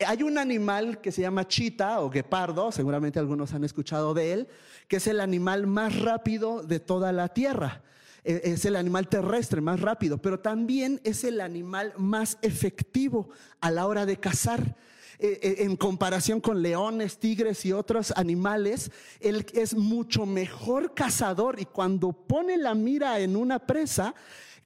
Hay 0.06 0.24
un 0.24 0.38
animal 0.38 1.02
que 1.02 1.12
se 1.12 1.22
llama 1.22 1.48
chita 1.48 2.02
o 2.02 2.10
guepardo, 2.10 2.72
seguramente 2.72 3.20
algunos 3.20 3.54
han 3.54 3.64
escuchado 3.64 4.14
de 4.14 4.34
él, 4.34 4.48
que 4.88 4.96
es 4.96 5.06
el 5.06 5.20
animal 5.20 5.68
más 5.68 6.00
rápido 6.00 6.64
de 6.64 6.80
toda 6.80 7.12
la 7.12 7.30
tierra. 7.30 7.84
Eh, 8.24 8.42
es 8.44 8.66
el 8.66 8.76
animal 8.76 9.08
terrestre 9.08 9.62
más 9.62 9.80
rápido, 9.80 10.20
pero 10.20 10.40
también 10.40 11.02
es 11.04 11.24
el 11.24 11.42
animal 11.42 11.94
más 11.98 12.38
efectivo 12.42 13.30
a 13.60 13.72
la 13.72 13.88
hora 13.88 14.06
de 14.06 14.18
cazar. 14.18 14.76
Eh, 15.24 15.40
eh, 15.44 15.56
en 15.60 15.76
comparación 15.76 16.42
con 16.42 16.64
leones, 16.64 17.20
tigres 17.20 17.64
y 17.64 17.74
otros 17.74 18.12
animales, 18.16 18.90
él 19.20 19.46
es 19.54 19.76
mucho 19.76 20.26
mejor 20.26 20.96
cazador 20.96 21.60
y 21.60 21.66
cuando 21.66 22.12
pone 22.12 22.58
la 22.58 22.74
mira 22.74 23.20
en 23.20 23.36
una 23.36 23.60
presa, 23.60 24.16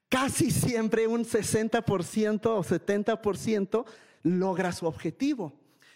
casi 0.08 0.52
siempre 0.52 1.08
un 1.08 1.26
60% 1.26 2.46
o 2.46 2.64
70% 2.64 3.86
logra 4.24 4.72
su 4.72 4.86
objetivo. 4.86 5.52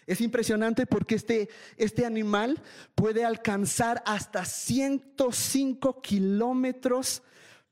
Es 0.06 0.20
impresionante 0.20 0.84
porque 0.84 1.14
este, 1.14 1.48
este 1.78 2.04
animal 2.04 2.60
puede 2.94 3.24
alcanzar 3.24 4.02
hasta 4.04 4.44
105 4.44 6.02
kilómetros 6.02 7.22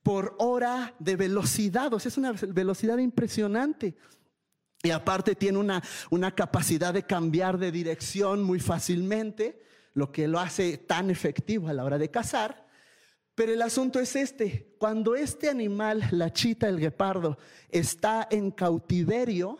por 0.09 0.35
hora 0.39 0.95
de 0.99 1.17
velocidad. 1.17 1.93
O 1.93 2.01
sea, 2.01 2.09
es 2.09 2.17
una 2.17 2.33
velocidad 2.33 2.97
impresionante. 2.97 3.95
Y 4.83 4.89
aparte 4.89 5.35
tiene 5.35 5.59
una, 5.59 5.83
una 6.09 6.35
capacidad 6.35 6.95
de 6.95 7.03
cambiar 7.03 7.59
de 7.59 7.71
dirección 7.71 8.43
muy 8.43 8.59
fácilmente, 8.59 9.63
lo 9.93 10.11
que 10.11 10.27
lo 10.27 10.41
hace 10.41 10.79
tan 10.79 11.11
efectivo 11.11 11.69
a 11.69 11.75
la 11.75 11.85
hora 11.85 11.99
de 11.99 12.11
cazar. 12.11 12.67
Pero 13.35 13.53
el 13.53 13.61
asunto 13.61 14.01
es 14.01 14.17
este, 14.17 14.75
cuando 14.79 15.15
este 15.15 15.51
animal, 15.51 16.03
la 16.13 16.33
chita, 16.33 16.71
el 16.71 16.81
guepardo, 16.81 17.37
está 17.69 18.27
en 18.31 18.51
cautiverio, 18.51 19.59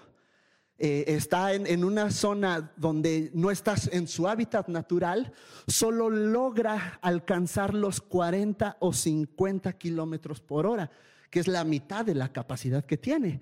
eh, 0.81 1.05
está 1.09 1.55
en, 1.55 1.85
una 1.85 2.13
zona 2.13 2.73
donde 2.77 3.33
no 3.35 3.51
estás 3.51 3.91
en 3.93 4.07
su 4.07 4.29
hábitat 4.29 4.69
natural, 4.69 5.33
solo 5.67 6.09
logra 6.09 7.01
alcanzar 7.03 7.75
los 7.75 8.01
40 8.01 8.77
o 8.79 8.93
50 8.93 9.73
kilómetros 9.73 10.41
por 10.41 10.67
hora, 10.67 10.89
que 11.31 11.41
es 11.41 11.49
la 11.49 11.65
mitad 11.65 12.05
de 12.05 12.15
la 12.15 12.33
capacidad 12.33 12.85
que 12.85 12.97
tiene. 12.97 13.41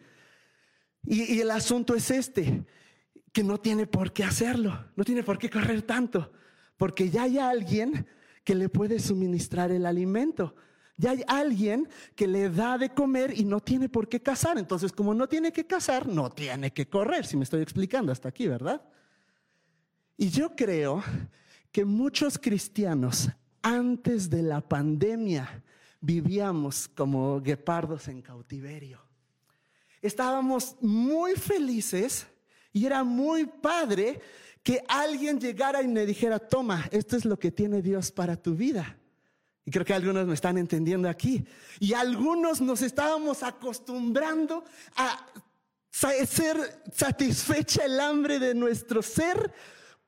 Y, 1.04 1.34
y 1.34 1.40
el 1.40 1.50
asunto 1.50 1.94
es 1.94 2.10
este, 2.10 2.64
que 3.32 3.44
no 3.44 3.58
tiene 3.58 3.86
por 3.86 4.14
qué 4.14 4.24
hacerlo, 4.24 4.86
no 4.96 5.04
tiene 5.04 5.22
por 5.22 5.38
qué 5.38 5.50
correr 5.50 5.82
tanto, 5.82 6.32
porque 6.78 7.10
ya 7.10 7.24
hay 7.24 7.38
alguien 7.38 8.06
que 8.44 8.54
le 8.54 8.70
puede 8.70 8.98
suministrar 8.98 9.72
el 9.72 9.84
alimento. 9.84 10.54
Ya 10.96 11.10
hay 11.10 11.22
alguien 11.26 11.88
que 12.14 12.26
le 12.26 12.48
da 12.48 12.78
de 12.78 12.90
comer 12.90 13.38
y 13.38 13.44
no 13.44 13.60
tiene 13.60 13.88
por 13.88 14.08
qué 14.08 14.20
cazar. 14.20 14.56
Entonces, 14.58 14.92
como 14.92 15.12
no 15.12 15.28
tiene 15.28 15.52
que 15.52 15.66
cazar, 15.66 16.06
no 16.06 16.30
tiene 16.30 16.72
que 16.72 16.88
correr, 16.88 17.26
si 17.26 17.36
me 17.36 17.44
estoy 17.44 17.60
explicando 17.62 18.12
hasta 18.12 18.28
aquí, 18.28 18.48
¿verdad? 18.48 18.82
Y 20.16 20.30
yo 20.30 20.56
creo 20.56 21.02
que 21.70 21.84
muchos 21.84 22.38
cristianos 22.38 23.28
antes 23.60 24.30
de 24.30 24.42
la 24.42 24.60
pandemia 24.66 25.62
vivíamos 26.00 26.88
como 26.88 27.40
guepardos 27.40 28.08
en 28.08 28.22
cautiverio. 28.22 29.00
Estábamos 30.00 30.76
muy 30.80 31.34
felices 31.34 32.26
y 32.72 32.86
era 32.86 33.04
muy 33.04 33.44
padre 33.44 34.20
que 34.62 34.82
alguien 34.88 35.38
llegara 35.38 35.82
y 35.82 35.88
me 35.88 36.06
dijera, 36.06 36.38
toma, 36.38 36.86
esto 36.90 37.16
es 37.16 37.24
lo 37.24 37.38
que 37.38 37.50
tiene 37.50 37.82
Dios 37.82 38.10
para 38.10 38.36
tu 38.36 38.54
vida. 38.54 38.96
Y 39.66 39.70
creo 39.72 39.84
que 39.84 39.92
algunos 39.92 40.26
me 40.28 40.34
están 40.34 40.56
entendiendo 40.58 41.08
aquí. 41.08 41.44
Y 41.80 41.92
algunos 41.92 42.60
nos 42.60 42.82
estábamos 42.82 43.42
acostumbrando 43.42 44.64
a 44.94 45.26
ser 45.90 46.82
satisfecha 46.94 47.84
el 47.84 47.98
hambre 47.98 48.38
de 48.38 48.54
nuestro 48.54 49.02
ser 49.02 49.52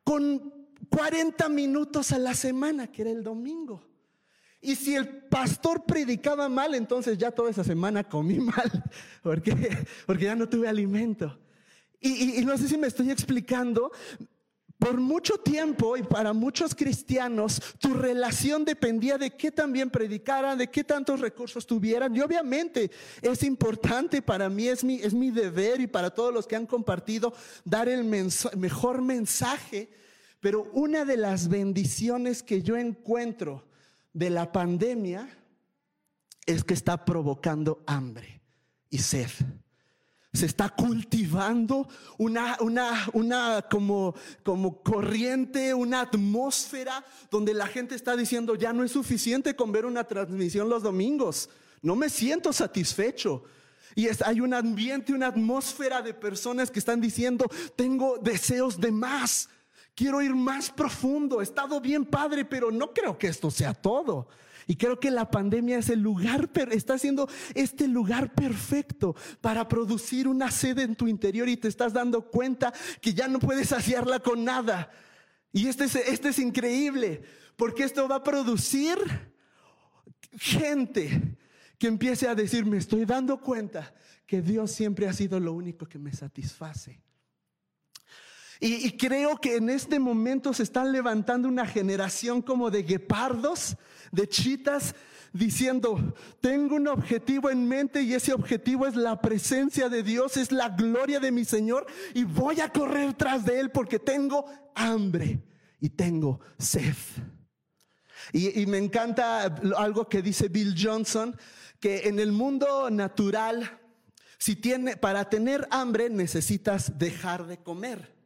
con 0.04 0.54
40 0.88 1.48
minutos 1.48 2.12
a 2.12 2.18
la 2.18 2.34
semana, 2.34 2.86
que 2.86 3.02
era 3.02 3.10
el 3.10 3.24
domingo. 3.24 3.84
Y 4.60 4.76
si 4.76 4.94
el 4.94 5.08
pastor 5.08 5.84
predicaba 5.84 6.48
mal, 6.48 6.76
entonces 6.76 7.18
ya 7.18 7.32
toda 7.32 7.50
esa 7.50 7.64
semana 7.64 8.04
comí 8.04 8.38
mal, 8.38 8.84
porque, 9.24 9.86
porque 10.06 10.26
ya 10.26 10.36
no 10.36 10.48
tuve 10.48 10.68
alimento. 10.68 11.36
Y, 12.00 12.38
y 12.40 12.44
no 12.44 12.56
sé 12.56 12.68
si 12.68 12.78
me 12.78 12.86
estoy 12.86 13.10
explicando, 13.10 13.90
por 14.78 14.96
mucho 14.98 15.38
tiempo 15.38 15.96
y 15.96 16.02
para 16.02 16.32
muchos 16.32 16.74
cristianos, 16.74 17.60
tu 17.78 17.94
relación 17.94 18.64
dependía 18.64 19.18
de 19.18 19.30
qué 19.30 19.50
también 19.50 19.90
predicaran, 19.90 20.56
de 20.56 20.70
qué 20.70 20.84
tantos 20.84 21.20
recursos 21.20 21.66
tuvieran. 21.66 22.14
Y 22.14 22.20
obviamente 22.20 22.90
es 23.20 23.42
importante 23.42 24.22
para 24.22 24.48
mí, 24.48 24.68
es 24.68 24.84
mi, 24.84 24.96
es 24.96 25.12
mi 25.12 25.30
deber 25.30 25.80
y 25.80 25.88
para 25.88 26.10
todos 26.10 26.32
los 26.32 26.46
que 26.46 26.54
han 26.54 26.66
compartido, 26.66 27.32
dar 27.64 27.88
el 27.88 28.04
mejor 28.04 29.02
mensaje. 29.02 29.90
Pero 30.40 30.70
una 30.72 31.04
de 31.04 31.16
las 31.16 31.48
bendiciones 31.48 32.44
que 32.44 32.62
yo 32.62 32.76
encuentro 32.76 33.66
de 34.12 34.30
la 34.30 34.52
pandemia 34.52 35.28
es 36.46 36.62
que 36.62 36.74
está 36.74 37.04
provocando 37.04 37.82
hambre 37.86 38.40
y 38.90 38.98
sed 38.98 39.28
se 40.38 40.46
está 40.46 40.68
cultivando 40.68 41.88
una, 42.16 42.56
una, 42.60 43.08
una 43.12 43.62
como, 43.68 44.14
como 44.44 44.82
corriente, 44.82 45.74
una 45.74 46.02
atmósfera 46.02 47.04
donde 47.30 47.54
la 47.54 47.66
gente 47.66 47.96
está 47.96 48.16
diciendo, 48.16 48.54
ya 48.54 48.72
no 48.72 48.84
es 48.84 48.92
suficiente 48.92 49.56
con 49.56 49.72
ver 49.72 49.84
una 49.84 50.04
transmisión 50.04 50.68
los 50.68 50.84
domingos, 50.84 51.50
no 51.82 51.96
me 51.96 52.08
siento 52.08 52.52
satisfecho. 52.52 53.44
Y 53.96 54.08
hay 54.24 54.40
un 54.40 54.54
ambiente, 54.54 55.12
una 55.12 55.26
atmósfera 55.26 56.02
de 56.02 56.14
personas 56.14 56.70
que 56.70 56.78
están 56.78 57.00
diciendo, 57.00 57.46
tengo 57.74 58.18
deseos 58.18 58.80
de 58.80 58.92
más, 58.92 59.48
quiero 59.96 60.22
ir 60.22 60.36
más 60.36 60.70
profundo, 60.70 61.40
he 61.40 61.44
estado 61.44 61.80
bien 61.80 62.04
padre, 62.04 62.44
pero 62.44 62.70
no 62.70 62.92
creo 62.92 63.18
que 63.18 63.26
esto 63.26 63.50
sea 63.50 63.74
todo. 63.74 64.28
Y 64.70 64.76
creo 64.76 65.00
que 65.00 65.10
la 65.10 65.30
pandemia 65.30 65.78
es 65.78 65.88
el 65.88 66.00
lugar, 66.00 66.50
está 66.70 66.98
siendo 66.98 67.26
este 67.54 67.88
lugar 67.88 68.34
perfecto 68.34 69.16
para 69.40 69.66
producir 69.66 70.28
una 70.28 70.50
sed 70.50 70.78
en 70.78 70.94
tu 70.94 71.08
interior 71.08 71.48
y 71.48 71.56
te 71.56 71.68
estás 71.68 71.94
dando 71.94 72.30
cuenta 72.30 72.74
que 73.00 73.14
ya 73.14 73.28
no 73.28 73.38
puedes 73.38 73.70
saciarla 73.70 74.20
con 74.20 74.44
nada. 74.44 74.90
Y 75.54 75.68
este 75.68 75.84
es, 75.84 75.96
este 75.96 76.28
es 76.28 76.38
increíble, 76.38 77.22
porque 77.56 77.84
esto 77.84 78.06
va 78.06 78.16
a 78.16 78.22
producir 78.22 78.98
gente 80.32 81.38
que 81.78 81.86
empiece 81.86 82.28
a 82.28 82.34
decir, 82.34 82.66
me 82.66 82.76
estoy 82.76 83.06
dando 83.06 83.40
cuenta 83.40 83.94
que 84.26 84.42
Dios 84.42 84.70
siempre 84.70 85.08
ha 85.08 85.14
sido 85.14 85.40
lo 85.40 85.54
único 85.54 85.86
que 85.86 85.98
me 85.98 86.12
satisface. 86.12 87.00
Y, 88.60 88.96
creo 88.96 89.36
que 89.36 89.56
en 89.56 89.70
este 89.70 90.00
momento 90.00 90.52
se 90.52 90.64
están 90.64 90.90
levantando 90.90 91.48
una 91.48 91.64
generación 91.64 92.42
como 92.42 92.70
de 92.70 92.82
guepardos 92.82 93.76
de 94.10 94.28
chitas 94.28 94.96
diciendo, 95.32 96.14
tengo 96.40 96.74
un 96.74 96.88
objetivo 96.88 97.50
en 97.50 97.68
mente 97.68 98.02
y 98.02 98.14
ese 98.14 98.32
objetivo 98.32 98.86
es 98.86 98.96
la 98.96 99.20
presencia 99.20 99.88
de 99.88 100.02
Dios, 100.02 100.36
es 100.36 100.50
la 100.50 100.70
gloria 100.70 101.20
de 101.20 101.30
mi 101.30 101.44
Señor 101.44 101.86
y 102.14 102.24
voy 102.24 102.60
a 102.60 102.70
correr 102.70 103.14
tras 103.14 103.44
de 103.44 103.60
Él 103.60 103.70
porque 103.70 104.00
tengo 104.00 104.46
hambre 104.74 105.40
y 105.78 105.90
tengo 105.90 106.40
sed. 106.58 106.96
Y, 108.32 108.60
y 108.60 108.66
me 108.66 108.78
encanta 108.78 109.44
algo 109.76 110.08
que 110.08 110.20
dice 110.20 110.48
Bill 110.48 110.74
Johnson, 110.76 111.36
que 111.78 112.08
en 112.08 112.18
el 112.18 112.32
mundo 112.32 112.90
natural, 112.90 113.78
si 114.36 114.56
tiene, 114.56 114.96
para 114.96 115.30
tener 115.30 115.68
hambre 115.70 116.10
necesitas 116.10 116.98
dejar 116.98 117.46
de 117.46 117.58
comer. 117.58 118.17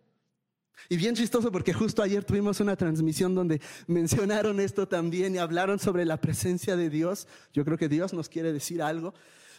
Y 0.88 0.97
bien 0.97 1.14
chistoso 1.14 1.50
porque 1.52 1.73
justo 1.73 2.02
ayer 2.02 2.25
tuvimos 2.25 2.61
una 2.61 2.76
transmisión 2.76 3.35
donde 3.35 3.61
mencionaron 3.87 4.61
esto 4.61 4.88
también 4.88 5.35
y 5.35 5.38
hablaron 5.38 5.79
sobre 5.79 6.05
la 6.05 6.21
presencia 6.21 6.76
de 6.76 6.91
Dios. 6.91 7.29
Yo 7.52 7.64
creo 7.64 7.79
que 7.79 7.88
Dios 7.88 8.12
nos 8.12 8.29
quiere 8.29 8.52
decir 8.52 8.83
algo. 8.83 9.14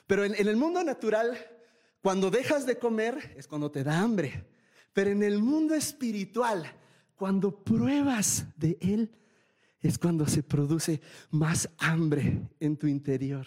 Pero 0.07 0.25
en, 0.25 0.35
el 0.35 0.57
mundo 0.57 0.83
natural, 0.83 1.37
cuando 2.01 2.29
dejas 2.29 2.65
de 2.65 2.77
comer 2.77 3.33
es 3.37 3.47
cuando 3.47 3.71
te 3.71 3.83
da 3.83 3.99
hambre. 3.99 4.45
Pero 4.91 5.09
en 5.09 5.23
el 5.23 5.39
mundo 5.39 5.73
espiritual, 5.73 6.71
cuando 7.15 7.63
pruebas 7.63 8.45
de 8.57 8.77
Él, 8.81 9.11
es 9.81 9.97
cuando 9.97 10.27
se 10.27 10.43
produce 10.43 11.01
más 11.31 11.69
hambre 11.77 12.39
en 12.59 12.77
tu 12.77 12.87
interior. 12.87 13.45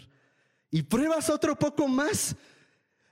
Y 0.71 0.83
pruebas 0.83 1.31
otro 1.31 1.59
poco 1.59 1.89
más 1.89 2.37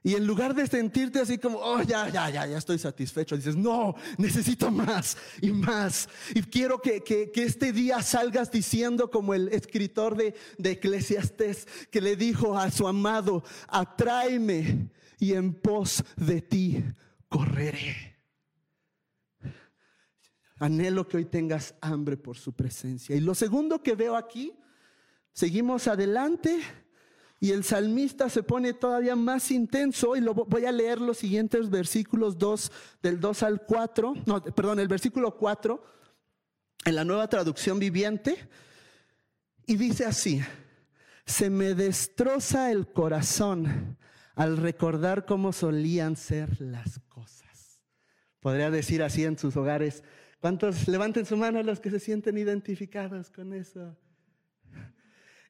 y 0.07 0.17
en 0.17 0.27
lugar 0.27 0.55
de 0.55 0.67
sentirte 0.67 1.19
así 1.19 1.39
como, 1.39 1.57
oh, 1.57 1.81
ya, 1.81 2.11
ya, 2.11 2.29
ya, 2.29 2.47
ya 2.47 2.59
estoy 2.59 2.79
satisfecho, 2.79 3.37
dices, 3.37 3.57
no, 3.57 3.95
necesito 4.19 4.71
más 4.71 5.17
y 5.41 5.51
más. 5.51 6.11
Y 6.35 6.43
quiero 6.43 6.83
que, 6.83 7.01
que, 7.01 7.33
que 7.33 7.45
este 7.45 7.73
día 7.73 8.03
salgas 8.03 8.51
diciendo 8.51 9.11
como 9.11 9.33
el 9.33 9.49
escritor 9.49 10.15
de, 10.15 10.35
de 10.59 10.73
Eclesiastés 10.73 11.67
que 11.91 12.03
le 12.03 12.17
dijo 12.17 12.59
a 12.59 12.71
su 12.71 12.87
amado, 12.87 13.45
atráeme 13.67 14.91
y 15.19 15.33
en 15.33 15.55
pos 15.55 16.05
de 16.17 16.43
ti 16.43 16.85
correré. 17.31 18.19
Anhelo 20.59 21.09
que 21.09 21.17
hoy 21.17 21.25
tengas 21.25 21.77
hambre 21.81 22.19
por 22.19 22.37
su 22.37 22.53
presencia. 22.53 23.17
Y 23.17 23.21
lo 23.21 23.35
segundo 23.35 23.83
que 23.83 23.95
veo 23.95 24.17
aquí, 24.17 24.53
seguimos 25.33 25.89
adelante 25.89 26.61
y 27.41 27.51
el 27.51 27.65
salmista 27.65 28.29
se 28.29 28.43
pone 28.43 28.73
todavía 28.73 29.17
más 29.17 29.51
intenso 29.51 30.17
y 30.17 30.21
lo 30.21 30.35
voy 30.35 30.65
a 30.65 30.73
leer 30.73 31.01
los 31.01 31.19
siguientes 31.19 31.69
versículos 31.69 32.39
2 32.39 32.73
del 33.03 33.21
2 33.21 33.43
al 33.43 33.63
4, 33.67 34.15
no, 34.27 34.43
perdón, 34.43 34.81
el 34.81 34.89
versículo 34.89 35.37
4 35.37 35.85
en 36.85 36.95
la 36.95 37.05
nueva 37.05 37.29
traducción 37.29 37.79
viviente 37.79 38.49
y 39.67 39.77
dice 39.77 40.05
así: 40.05 40.43
Se 41.27 41.51
me 41.51 41.75
destroza 41.75 42.71
el 42.71 42.87
corazón 42.87 43.97
al 44.35 44.57
recordar 44.57 45.25
cómo 45.25 45.53
solían 45.53 46.17
ser 46.17 46.61
las 46.61 47.01
cosas. 47.09 47.83
Podría 48.41 48.71
decir 48.71 49.03
así 49.03 49.25
en 49.25 49.39
sus 49.39 49.57
hogares, 49.57 50.03
¿cuántos 50.41 50.87
levanten 50.89 51.25
su 51.25 51.37
mano 51.37 51.63
los 51.63 51.81
que 51.81 51.91
se 51.91 52.01
sienten 52.01 52.37
identificados 52.37 53.31
con 53.31 53.55
eso? 53.55 53.97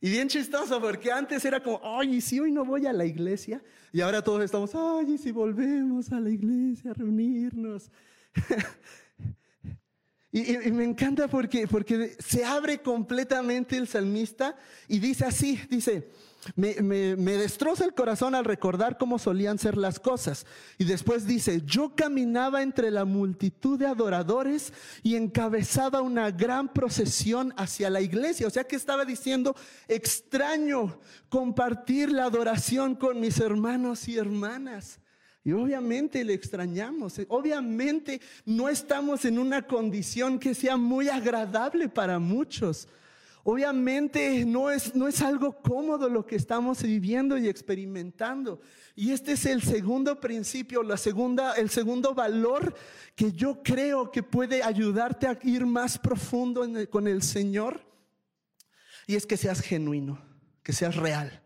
Y 0.05 0.11
bien 0.11 0.29
chistoso, 0.29 0.83
porque 0.83 1.11
antes 1.11 1.43
era 1.47 1.63
como, 1.63 1.81
ay, 1.83 2.21
si 2.21 2.39
hoy 2.39 2.53
no 2.53 2.63
voy 2.63 2.85
a 2.85 2.93
la 2.93 3.07
iglesia? 3.07 3.63
Y 3.91 4.03
ahora 4.03 4.21
todos 4.21 4.45
estamos, 4.45 4.75
ay, 4.75 5.17
si 5.17 5.33
volvemos 5.33 6.13
a 6.13 6.21
la 6.21 6.29
iglesia 6.29 6.91
a 6.91 6.93
reunirnos. 6.93 7.91
y, 10.31 10.69
y, 10.69 10.73
me 10.73 10.85
encanta 10.85 11.27
porque, 11.27 11.67
porque 11.67 12.19
se 12.19 12.45
abre 12.45 12.83
completamente 12.83 13.79
el 13.79 13.89
salmista 13.89 14.55
y 14.89 14.99
dice 14.99 15.25
así, 15.25 15.59
dice, 15.71 16.11
me, 16.57 16.75
destroza 17.37 17.85
el 17.85 17.95
corazón 17.95 18.35
al 18.35 18.45
recordar 18.45 18.99
cómo 18.99 19.19
solían 19.19 19.59
ser 19.59 19.77
las 19.77 19.99
cosas. 20.01 20.47
Y 20.79 20.85
después 20.85 21.27
dice, 21.27 21.63
yo 21.65 21.95
caminaba 21.95 22.63
entre 22.63 22.91
la 22.91 23.05
multitud 23.05 23.79
de 23.79 23.87
adoradores 23.87 24.73
y 25.03 25.17
encabezaba 25.17 26.01
una 26.01 26.31
gran 26.31 26.73
procesión 26.73 27.53
hacia 27.57 27.91
la 27.91 28.01
iglesia. 28.01 28.47
O 28.47 28.51
sea 28.51 28.65
que 28.65 28.77
estaba 28.77 29.05
diciendo, 29.05 29.57
extraño 29.89 30.99
compartir 31.29 32.11
la 32.11 32.25
adoración 32.25 32.95
con 32.95 33.21
mis 33.21 33.41
hermanos 33.41 34.09
y 34.09 34.17
hermanas. 34.17 35.01
Y 35.45 35.53
obviamente 35.53 36.25
le 36.25 36.33
extrañamos, 36.33 37.21
obviamente 37.29 38.23
no 38.47 38.71
estamos 38.71 39.27
en 39.27 39.39
una 39.39 39.67
condición 39.67 40.39
que 40.39 40.55
sea 40.55 40.79
muy 40.79 41.11
agradable 41.11 41.91
para 41.91 42.19
muchos. 42.19 42.89
Obviamente 43.47 44.43
no 44.47 44.71
es, 44.71 44.95
no 44.95 45.07
es 45.07 45.21
algo 45.21 45.61
cómodo 45.61 46.09
lo 46.09 46.25
que 46.25 46.35
estamos 46.35 46.83
viviendo 46.83 47.37
y 47.37 47.47
experimentando. 47.47 48.63
Y 48.97 49.13
este 49.13 49.33
es 49.33 49.45
el 49.45 49.63
segundo 49.63 50.19
principio, 50.19 50.83
la 50.83 50.97
segunda, 50.97 51.53
el 51.53 51.69
segundo 51.69 52.15
valor 52.15 52.75
que 53.15 53.33
yo 53.33 53.63
creo 53.63 54.11
que 54.11 54.23
puede 54.23 54.63
ayudarte 54.63 55.27
a 55.27 55.39
ir 55.43 55.67
más 55.67 55.99
profundo 55.99 56.65
con 56.89 57.07
el 57.07 57.23
Señor. 57.23 57.85
Y 59.07 59.15
es 59.15 59.27
que 59.27 59.37
seas 59.37 59.61
genuino, 59.61 60.19
que 60.63 60.73
seas 60.73 60.97
real, 60.97 61.43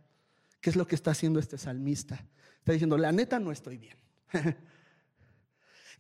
que 0.61 0.71
es 0.71 0.77
lo 0.77 0.87
que 0.87 0.95
está 0.95 1.11
haciendo 1.11 1.41
este 1.41 1.59
salmista. 1.59 2.25
Está 2.59 2.75
diciendo, 2.75 2.97
la 2.97 3.11
neta 3.11 3.41
no 3.41 3.51
estoy 3.51 3.77
bien. 3.77 3.97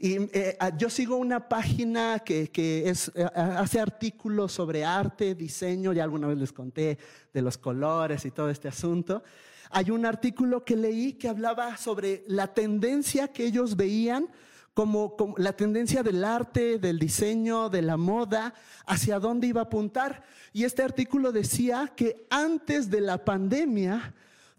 Y 0.01 0.17
eh, 0.33 0.57
ah, 0.61 0.71
yo 0.77 0.89
sigo 0.91 1.17
una 1.17 1.49
página 1.49 2.21
que, 2.21 2.49
es, 2.89 3.11
eh, 3.17 3.25
hace 3.35 3.81
artículos 3.81 4.53
sobre 4.53 4.85
arte, 4.85 5.35
diseño, 5.35 5.93
ya 5.93 6.05
alguna 6.05 6.29
vez 6.29 6.39
les 6.39 6.53
conté 6.53 6.99
de 7.35 7.43
los 7.43 7.59
colores 7.59 8.25
y 8.25 8.31
todo 8.31 8.49
este 8.49 8.69
asunto. 8.69 9.25
Hay 9.71 9.91
un 9.91 10.07
artículo 10.07 10.65
que 10.65 10.77
leí 10.77 11.15
que 11.15 11.29
hablaba 11.29 11.77
sobre 11.77 12.23
la 12.29 12.55
tendencia 12.55 13.29
que 13.29 13.45
ellos 13.45 13.75
veían 13.75 14.29
como, 14.73 15.17
como, 15.17 15.35
la 15.37 15.55
tendencia 15.55 16.05
del 16.05 16.23
arte, 16.23 16.79
del 16.79 17.01
diseño, 17.01 17.69
de 17.69 17.83
la 17.83 17.97
moda, 17.97 18.55
hacia 18.87 19.19
dónde 19.19 19.49
iba 19.49 19.63
a 19.63 19.65
apuntar. 19.65 20.23
Y 20.53 20.63
este 20.63 20.85
artículo 20.85 21.33
decía 21.33 21.93
que 21.97 22.25
antes 22.31 22.89
de 22.89 23.01
la 23.01 23.25
pandemia, 23.25 24.15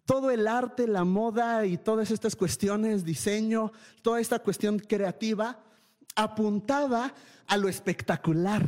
todo 0.09 0.31
el 0.31 0.47
arte, 0.47 0.87
la 0.87 1.03
moda 1.03 1.67
y 1.67 1.77
todas 1.77 2.09
estas 2.09 2.35
cuestiones, 2.35 3.05
diseño, 3.05 3.71
toda 4.01 4.19
esta 4.19 4.39
cuestión 4.39 4.79
creativa, 4.79 5.59
apuntaba 6.15 7.13
a 7.45 7.57
lo 7.57 7.69
espectacular, 7.69 8.65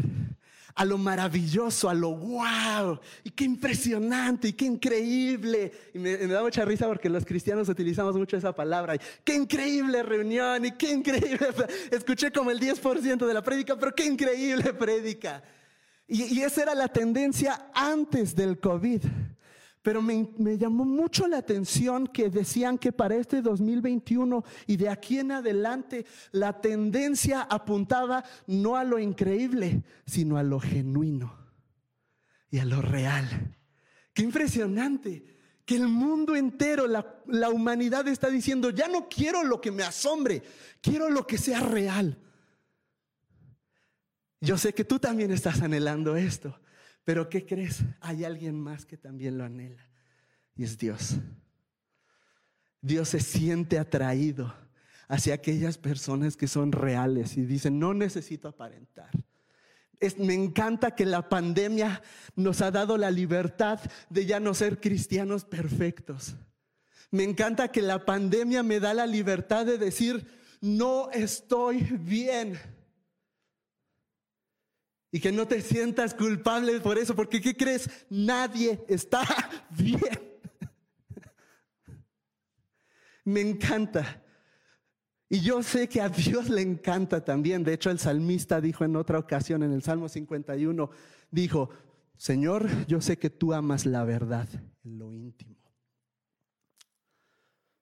a 0.76 0.86
lo 0.86 1.00
maravilloso, 1.00 1.90
a 1.90 1.96
lo 1.96 2.12
wow, 2.12 3.00
y 3.24 3.32
qué 3.32 3.46
impresionante, 3.46 4.50
y 4.50 4.54
qué 4.54 4.66
increíble. 4.66 5.72
Y 5.96 5.98
me, 5.98 6.16
da 6.16 6.44
mucha 6.44 6.64
risa 6.64 6.86
porque 6.86 7.10
los 7.10 7.26
cristianos 7.26 7.68
utilizamos 7.70 8.16
mucho 8.16 8.38
esa 8.38 8.54
palabra. 8.54 9.00
Qué 9.24 9.34
increíble 9.34 10.04
reunión, 10.04 10.64
y 10.64 10.74
qué 10.74 10.92
increíble. 10.92 11.40
Escuché 11.90 12.32
como 12.32 12.52
el 12.52 12.60
10% 12.60 13.26
de 13.26 13.34
la 13.34 13.42
prédica, 13.42 13.76
pero 13.80 13.96
qué 13.96 14.06
increíble 14.06 14.74
prédica. 14.76 15.42
Y, 16.08 16.38
y 16.38 16.44
esa 16.44 16.62
era 16.62 16.76
la 16.76 16.90
tendencia 16.90 17.72
antes 17.74 18.36
del 18.36 18.60
COVID. 18.60 19.02
Pero 19.82 20.02
me, 20.02 20.28
llamó 20.58 20.86
mucho 20.86 21.28
la 21.28 21.38
atención 21.38 22.06
que 22.06 22.30
decían 22.30 22.78
que 22.78 22.92
para 22.92 23.16
este 23.16 23.42
2021 23.42 24.44
y 24.68 24.78
de 24.78 24.90
aquí 24.90 25.18
en 25.18 25.32
adelante 25.32 26.06
la 26.32 26.62
tendencia 26.62 27.42
apuntaba 27.42 28.24
no 28.46 28.76
a 28.76 28.84
lo 28.84 29.00
increíble, 29.00 29.84
sino 30.06 30.38
a 30.38 30.44
lo 30.44 30.60
genuino 30.60 31.36
y 32.52 32.60
a 32.60 32.66
lo 32.66 32.82
real. 32.82 33.56
Qué 34.14 34.22
impresionante 34.22 35.26
que 35.66 35.78
el 35.78 35.88
mundo 35.88 36.36
entero, 36.36 36.86
la, 36.86 37.24
la 37.26 37.50
humanidad 37.50 38.08
está 38.08 38.30
diciendo, 38.30 38.70
ya 38.70 38.88
no 38.88 39.10
quiero 39.10 39.44
lo 39.44 39.62
que 39.62 39.72
me 39.72 39.84
asombre, 39.84 40.44
quiero 40.80 41.10
lo 41.10 41.26
que 41.26 41.40
sea 41.40 41.60
real. 41.60 42.20
Yo 44.42 44.58
sé 44.58 44.74
que 44.74 44.84
tú 44.84 45.00
también 45.00 45.32
estás 45.32 45.62
anhelando 45.62 46.16
esto. 46.16 46.60
Pero 47.04 47.30
¿qué 47.30 47.46
crees? 47.46 47.84
Hay 48.00 48.24
alguien 48.24 48.60
más 48.60 48.86
que 48.86 48.98
también 48.98 49.38
lo 49.38 49.44
anhela. 49.44 49.90
Y 50.56 50.64
es 50.64 50.78
Dios. 50.78 51.18
Dios 52.82 53.10
se 53.10 53.20
siente 53.20 53.80
atraído 53.80 54.54
hacia 55.08 55.34
aquellas 55.34 55.78
personas 55.78 56.38
que 56.38 56.48
son 56.48 56.72
reales 56.72 57.38
y 57.38 57.46
dicen, 57.46 57.80
no 57.80 57.94
necesito 57.94 58.48
aparentar. 58.48 59.10
me 60.18 60.34
encanta 60.34 60.96
que 60.96 61.06
la 61.06 61.30
pandemia 61.30 62.02
nos 62.36 62.62
ha 62.62 62.72
dado 62.72 62.98
la 62.98 63.12
libertad 63.12 63.80
de 64.10 64.26
ya 64.26 64.40
no 64.40 64.54
ser 64.54 64.80
cristianos 64.80 65.46
perfectos. 65.46 66.36
Me 67.12 67.24
encanta 67.24 67.68
que 67.68 67.82
la 67.82 68.06
pandemia 68.06 68.64
me 68.64 68.80
da 68.80 68.94
la 68.94 69.06
libertad 69.06 69.66
de 69.66 69.78
decir, 69.78 70.26
no 70.62 71.12
estoy 71.12 71.82
bien 71.82 72.58
y 75.12 75.20
que 75.20 75.32
no 75.32 75.48
te 75.48 75.62
sientas 75.62 76.14
culpable 76.14 76.80
por 76.80 76.98
eso, 76.98 77.16
porque 77.16 77.42
¿qué 77.42 77.56
crees? 77.56 77.90
Nadie 78.10 78.84
está 78.88 79.22
bien. 79.72 80.32
Me 83.26 83.42
encanta. 83.42 84.24
Y 85.30 85.42
yo 85.42 85.64
sé 85.64 85.88
que 85.88 86.02
a 86.02 86.10
Dios 86.10 86.50
le 86.50 86.62
encanta 86.62 87.24
también. 87.24 87.64
De 87.64 87.74
hecho, 87.74 87.90
el 87.90 88.00
salmista 88.00 88.60
dijo 88.60 88.84
en 88.84 88.96
otra 88.96 89.20
ocasión, 89.20 89.64
en 89.64 89.72
el 89.72 89.82
Salmo 89.82 90.10
51, 90.10 90.90
dijo, 91.30 91.70
Señor, 92.18 92.68
yo 92.88 93.02
sé 93.02 93.18
que 93.18 93.30
tú 93.30 93.54
amas 93.54 93.86
la 93.86 94.04
verdad 94.04 94.48
en 94.84 94.98
lo 94.98 95.14
íntimo. 95.14 95.56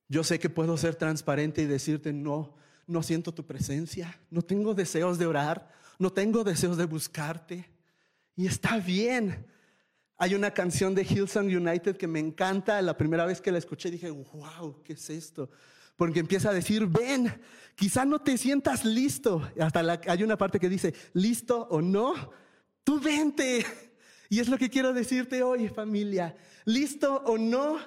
Yo 0.08 0.24
sé 0.24 0.40
que 0.40 0.50
puedo 0.50 0.78
ser 0.78 0.96
transparente 0.96 1.62
y 1.62 1.66
decirte, 1.66 2.14
no, 2.14 2.56
no 2.88 3.04
siento 3.04 3.34
tu 3.34 3.46
presencia, 3.46 4.20
no 4.32 4.42
tengo 4.42 4.74
deseos 4.74 5.20
de 5.20 5.28
orar, 5.28 5.72
no 6.00 6.12
tengo 6.12 6.44
deseos 6.44 6.78
de 6.78 6.86
buscarte. 6.86 7.70
Y 8.36 8.48
está 8.48 8.78
bien. 8.78 9.46
Hay 10.18 10.34
una 10.34 10.52
canción 10.52 10.96
de 10.96 11.04
Hillsong 11.04 11.56
United 11.56 11.98
que 11.98 12.08
me 12.08 12.20
encanta. 12.20 12.82
La 12.82 12.98
primera 12.98 13.26
vez 13.26 13.40
que 13.42 13.52
la 13.52 13.58
escuché 13.58 13.92
dije, 13.92 14.10
wow, 14.10 14.82
¿qué 14.84 14.94
es 14.94 15.10
esto? 15.10 15.50
Porque 15.98 16.22
empieza 16.22 16.50
a 16.50 16.54
decir, 16.54 16.88
ven, 16.88 17.42
quizá 17.76 18.06
no 18.06 18.20
te 18.20 18.38
sientas 18.38 18.86
listo. 18.86 19.48
Hasta 19.60 20.00
hay 20.08 20.24
una 20.24 20.38
parte 20.38 20.60
que 20.60 20.70
dice, 20.70 20.94
listo 21.14 21.68
o 21.70 21.82
no, 21.82 22.32
tú 22.84 23.00
vente. 23.00 23.66
Y 24.30 24.40
es 24.40 24.48
lo 24.48 24.58
que 24.58 24.70
quiero 24.70 24.94
decirte 24.94 25.44
hoy, 25.44 25.68
familia. 25.68 26.36
Listo 26.64 27.24
o 27.26 27.38
no, 27.38 27.78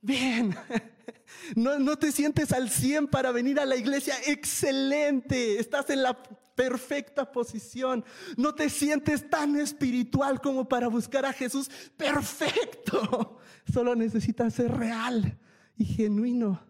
ven. 0.00 0.56
No, 1.56 1.78
no 1.78 1.96
te 1.96 2.12
sientes 2.12 2.52
al 2.52 2.70
100 2.70 3.08
para 3.08 3.32
venir 3.32 3.58
a 3.60 3.66
la 3.66 3.76
iglesia. 3.76 4.14
Excelente. 4.26 5.58
Estás 5.58 5.90
en 5.90 6.02
la 6.02 6.22
perfecta 6.54 7.30
posición. 7.30 8.04
No 8.36 8.54
te 8.54 8.68
sientes 8.68 9.28
tan 9.28 9.56
espiritual 9.56 10.40
como 10.40 10.68
para 10.68 10.88
buscar 10.88 11.24
a 11.24 11.32
Jesús. 11.32 11.70
Perfecto. 11.96 13.38
Solo 13.72 13.94
necesitas 13.94 14.54
ser 14.54 14.70
real 14.70 15.38
y 15.76 15.84
genuino. 15.84 16.60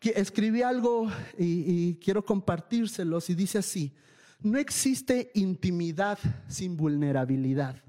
Escribí 0.00 0.62
algo 0.62 1.08
y, 1.38 1.90
y 1.90 1.94
quiero 2.02 2.24
compartírselos 2.24 3.30
y 3.30 3.36
dice 3.36 3.58
así, 3.58 3.94
no 4.40 4.58
existe 4.58 5.30
intimidad 5.34 6.18
sin 6.48 6.76
vulnerabilidad. 6.76 7.80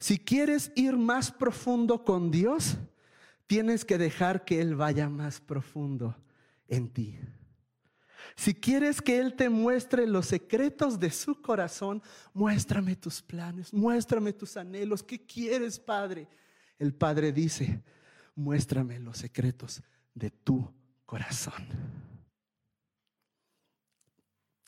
Si 0.00 0.18
quieres 0.18 0.70
ir 0.76 0.96
más 0.96 1.32
profundo 1.32 2.04
con 2.04 2.30
Dios, 2.30 2.76
tienes 3.46 3.84
que 3.84 3.98
dejar 3.98 4.44
que 4.44 4.60
Él 4.60 4.76
vaya 4.76 5.08
más 5.08 5.40
profundo 5.40 6.16
en 6.68 6.92
ti. 6.92 7.18
Si 8.36 8.54
quieres 8.54 9.02
que 9.02 9.18
Él 9.18 9.34
te 9.34 9.48
muestre 9.48 10.06
los 10.06 10.26
secretos 10.26 11.00
de 11.00 11.10
su 11.10 11.42
corazón, 11.42 12.02
muéstrame 12.32 12.94
tus 12.94 13.20
planes, 13.20 13.72
muéstrame 13.72 14.32
tus 14.32 14.56
anhelos. 14.56 15.02
¿Qué 15.02 15.26
quieres, 15.26 15.80
Padre? 15.80 16.28
El 16.78 16.94
Padre 16.94 17.32
dice, 17.32 17.82
muéstrame 18.36 19.00
los 19.00 19.18
secretos 19.18 19.82
de 20.14 20.30
tu 20.30 20.72
corazón. 21.04 21.66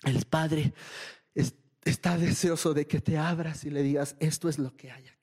El 0.02 0.24
Padre 0.24 0.72
está 1.84 2.18
deseoso 2.18 2.74
de 2.74 2.86
que 2.86 3.00
te 3.00 3.18
abras 3.18 3.64
y 3.64 3.70
le 3.70 3.82
digas, 3.82 4.16
esto 4.18 4.48
es 4.48 4.58
lo 4.58 4.74
que 4.74 4.90
hay 4.90 5.06
aquí. 5.06 5.19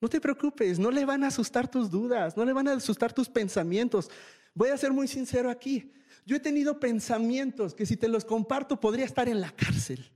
No 0.00 0.08
te 0.08 0.20
preocupes, 0.20 0.78
no 0.78 0.90
le 0.90 1.04
van 1.04 1.24
a 1.24 1.28
asustar 1.28 1.68
tus 1.70 1.90
dudas, 1.90 2.36
no 2.36 2.44
le 2.44 2.52
van 2.52 2.68
a 2.68 2.74
asustar 2.74 3.12
tus 3.12 3.28
pensamientos. 3.28 4.10
Voy 4.54 4.68
a 4.70 4.76
ser 4.76 4.92
muy 4.92 5.08
sincero 5.08 5.50
aquí. 5.50 5.92
Yo 6.24 6.36
he 6.36 6.40
tenido 6.40 6.78
pensamientos 6.78 7.74
que 7.74 7.86
si 7.86 7.96
te 7.96 8.06
los 8.06 8.24
comparto 8.24 8.78
podría 8.78 9.04
estar 9.04 9.28
en 9.28 9.40
la 9.40 9.50
cárcel. 9.50 10.12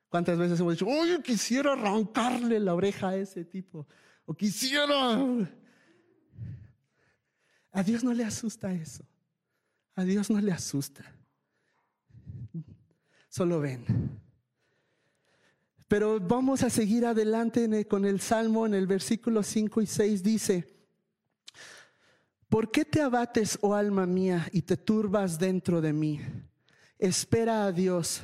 ¿Cuántas 0.09 0.37
veces 0.37 0.59
hemos 0.59 0.73
dicho, 0.73 0.87
oye, 0.87 1.21
quisiera 1.21 1.73
arrancarle 1.73 2.59
la 2.59 2.73
oreja 2.75 3.09
a 3.09 3.17
ese 3.17 3.43
tipo? 3.45 3.87
O 4.25 4.33
quisiera... 4.33 5.23
A 7.71 7.83
Dios 7.83 8.03
no 8.03 8.13
le 8.13 8.23
asusta 8.23 8.73
eso. 8.73 9.05
A 9.95 10.03
Dios 10.03 10.29
no 10.29 10.39
le 10.39 10.51
asusta. 10.51 11.03
Solo 13.29 13.59
ven. 13.59 13.85
Pero 15.87 16.19
vamos 16.19 16.63
a 16.63 16.69
seguir 16.69 17.05
adelante 17.05 17.87
con 17.87 18.05
el 18.05 18.19
Salmo 18.19 18.65
en 18.65 18.73
el 18.73 18.87
versículo 18.87 19.41
5 19.41 19.81
y 19.81 19.85
6 19.85 20.23
dice, 20.23 20.67
¿por 22.49 22.71
qué 22.71 22.83
te 22.83 23.01
abates, 23.01 23.57
oh 23.61 23.73
alma 23.73 24.05
mía, 24.05 24.47
y 24.51 24.63
te 24.63 24.75
turbas 24.75 25.39
dentro 25.39 25.79
de 25.79 25.93
mí? 25.93 26.19
Espera 26.99 27.65
a 27.65 27.71
Dios, 27.71 28.21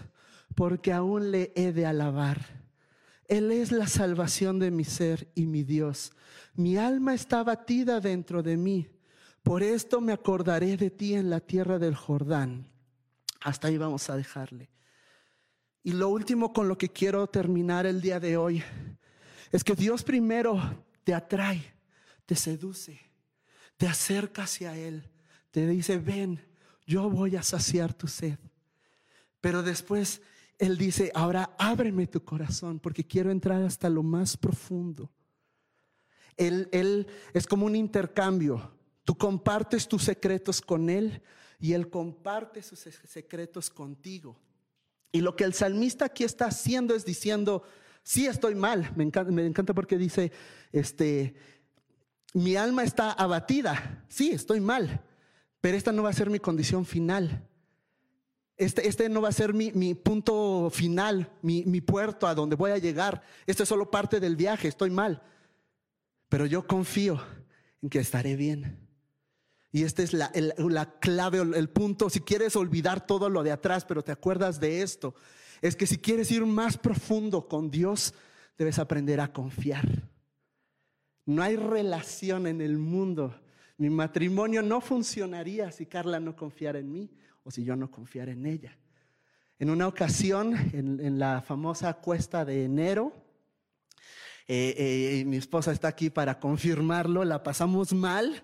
porque 0.56 0.92
aún 0.92 1.32
le 1.32 1.54
he 1.56 1.72
de 1.72 1.86
alabar. 1.86 2.64
Él 3.28 3.52
es 3.52 3.72
la 3.72 3.88
salvación 3.88 4.60
de 4.60 4.70
mi 4.70 4.84
ser 4.84 5.32
y 5.34 5.46
mi 5.46 5.64
Dios. 5.64 6.12
Mi 6.56 6.76
alma 6.76 7.14
está 7.14 7.40
abatida 7.40 8.02
dentro 8.02 8.44
de 8.44 8.58
mí. 8.58 8.90
Por 9.42 9.64
esto 9.64 10.02
me 10.02 10.12
acordaré 10.12 10.76
de 10.76 10.90
ti 10.90 11.14
en 11.14 11.30
la 11.30 11.40
tierra 11.42 11.78
del 11.78 11.96
Jordán 11.96 12.70
Hasta 13.42 13.68
ahí 13.68 13.78
vamos 13.78 14.10
a 14.10 14.16
dejarle. 14.16 14.73
Y 15.84 15.92
lo 15.92 16.08
último 16.10 16.54
con 16.54 16.70
lo 16.70 16.78
que 16.78 16.90
quiero 16.90 17.28
terminar 17.28 17.86
el 17.86 18.00
día 18.00 18.20
de 18.20 18.38
hoy 18.38 18.64
es 19.52 19.64
que 19.66 19.76
Dios 19.76 20.04
primero 20.04 20.86
te 21.04 21.14
atrae, 21.14 21.76
te 22.26 22.36
seduce, 22.36 23.00
te 23.76 23.86
acerca 23.86 24.44
hacia 24.44 24.78
Él, 24.78 25.10
te 25.52 25.68
dice, 25.68 25.98
ven, 25.98 26.40
yo 26.88 27.10
voy 27.10 27.36
a 27.36 27.44
saciar 27.44 27.94
tu 27.94 28.08
sed. 28.08 28.40
Pero 29.42 29.62
después 29.62 30.22
Él 30.58 30.78
dice, 30.78 31.12
ahora 31.14 31.54
ábreme 31.60 32.08
tu 32.08 32.24
corazón 32.24 32.80
porque 32.80 33.06
quiero 33.06 33.30
entrar 33.30 33.62
hasta 33.62 33.90
lo 33.90 34.04
más 34.04 34.38
profundo. 34.38 35.12
Él, 36.38 36.70
él 36.72 37.08
es 37.34 37.46
como 37.46 37.66
un 37.66 37.76
intercambio. 37.76 38.72
Tú 39.04 39.18
compartes 39.18 39.86
tus 39.88 40.04
secretos 40.04 40.62
con 40.62 40.90
Él 40.90 41.22
y 41.60 41.74
Él 41.74 41.90
comparte 41.90 42.62
sus 42.62 42.80
secretos 42.80 43.70
contigo. 43.70 44.40
Y 45.14 45.22
lo 45.22 45.36
que 45.36 45.44
el 45.44 45.54
salmista 45.54 46.06
aquí 46.06 46.24
está 46.24 46.48
haciendo 46.48 46.96
es 46.96 47.06
diciendo, 47.06 47.64
sí 48.02 48.26
estoy 48.26 48.56
mal. 48.56 48.92
Me 48.96 49.04
encanta, 49.04 49.74
porque 49.76 49.96
dice, 49.96 50.32
este, 50.72 51.36
mi 52.34 52.56
alma 52.56 52.84
está 52.84 53.12
abatida. 53.12 54.04
Sí, 54.10 54.32
estoy 54.32 54.60
mal. 54.60 55.06
Pero 55.62 55.78
esta 55.78 55.92
no 55.92 56.02
va 56.02 56.10
a 56.10 56.14
ser 56.14 56.32
mi 56.32 56.40
condición 56.40 56.84
final. 56.84 57.48
Este, 58.58 58.88
este 58.88 59.08
no 59.08 59.22
va 59.22 59.30
a 59.30 59.34
ser 59.34 59.54
mi, 59.54 59.94
punto 59.94 60.72
final, 60.72 61.32
mi, 61.44 61.64
mi 61.64 61.80
puerto 61.80 62.26
a 62.26 62.34
donde 62.34 62.56
voy 62.56 62.72
a 62.72 62.80
llegar. 62.80 63.22
Esto 63.46 63.62
es 63.62 63.70
solo 63.70 63.92
parte 63.92 64.20
del 64.20 64.36
viaje, 64.36 64.68
estoy 64.68 64.90
mal. 64.90 65.22
Pero 66.28 66.48
yo 66.48 66.66
confío 66.66 67.22
en 67.84 67.90
que 67.90 68.00
estaré 68.00 68.36
bien. 68.36 68.83
Y 69.76 69.84
esta 69.84 70.04
es 70.04 70.14
la, 70.14 70.32
la 70.56 71.00
clave, 71.00 71.40
el 71.40 71.68
punto, 71.68 72.08
si 72.12 72.22
quieres 72.22 72.56
olvidar 72.56 73.08
todo 73.08 73.28
lo 73.28 73.42
de 73.42 73.52
atrás, 73.52 73.86
pero 73.86 74.04
te 74.04 74.12
acuerdas 74.12 74.60
de 74.60 74.84
esto, 74.84 75.16
es 75.64 75.76
que 75.76 75.88
si 75.88 75.98
quieres 75.98 76.30
ir 76.30 76.46
más 76.46 76.78
profundo 76.78 77.48
con 77.48 77.72
Dios, 77.72 78.14
debes 78.56 78.78
aprender 78.78 79.20
a 79.20 79.34
confiar. 79.34 79.88
No 81.26 81.42
hay 81.42 81.56
relación 81.56 82.46
en 82.46 82.62
el 82.62 82.78
mundo. 82.78 83.36
Mi 83.78 83.90
matrimonio 83.90 84.62
no 84.62 84.80
funcionaría 84.80 85.72
si 85.72 85.88
Carla 85.88 86.20
no 86.20 86.36
confiara 86.36 86.78
en 86.78 86.92
mí 86.92 87.10
o 87.44 87.50
si 87.50 87.64
yo 87.64 87.76
no 87.76 87.90
confiara 87.90 88.32
en 88.32 88.46
ella. 88.46 88.78
En 89.58 89.72
una 89.72 89.88
ocasión, 89.88 90.54
en, 90.74 91.18
la 91.18 91.42
famosa 91.42 91.96
cuesta 91.96 92.46
de 92.46 92.66
enero, 92.66 93.12
eh, 94.48 94.76
eh, 94.78 95.26
mi 95.26 95.38
esposa 95.38 95.72
está 95.72 95.88
aquí 95.88 96.12
para 96.12 96.40
confirmarlo, 96.40 97.24
la 97.26 97.42
pasamos 97.42 97.92
mal 97.92 98.44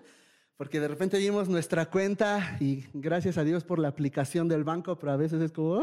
porque 0.60 0.78
de 0.78 0.88
repente 0.88 1.16
vimos 1.16 1.48
nuestra 1.48 1.86
cuenta 1.86 2.58
y 2.60 2.84
gracias 2.92 3.38
a 3.38 3.44
Dios 3.44 3.64
por 3.64 3.78
la 3.78 3.88
aplicación 3.88 4.46
del 4.46 4.62
banco, 4.62 4.98
pero 4.98 5.12
a 5.12 5.16
veces 5.16 5.40
es 5.40 5.52
como, 5.52 5.82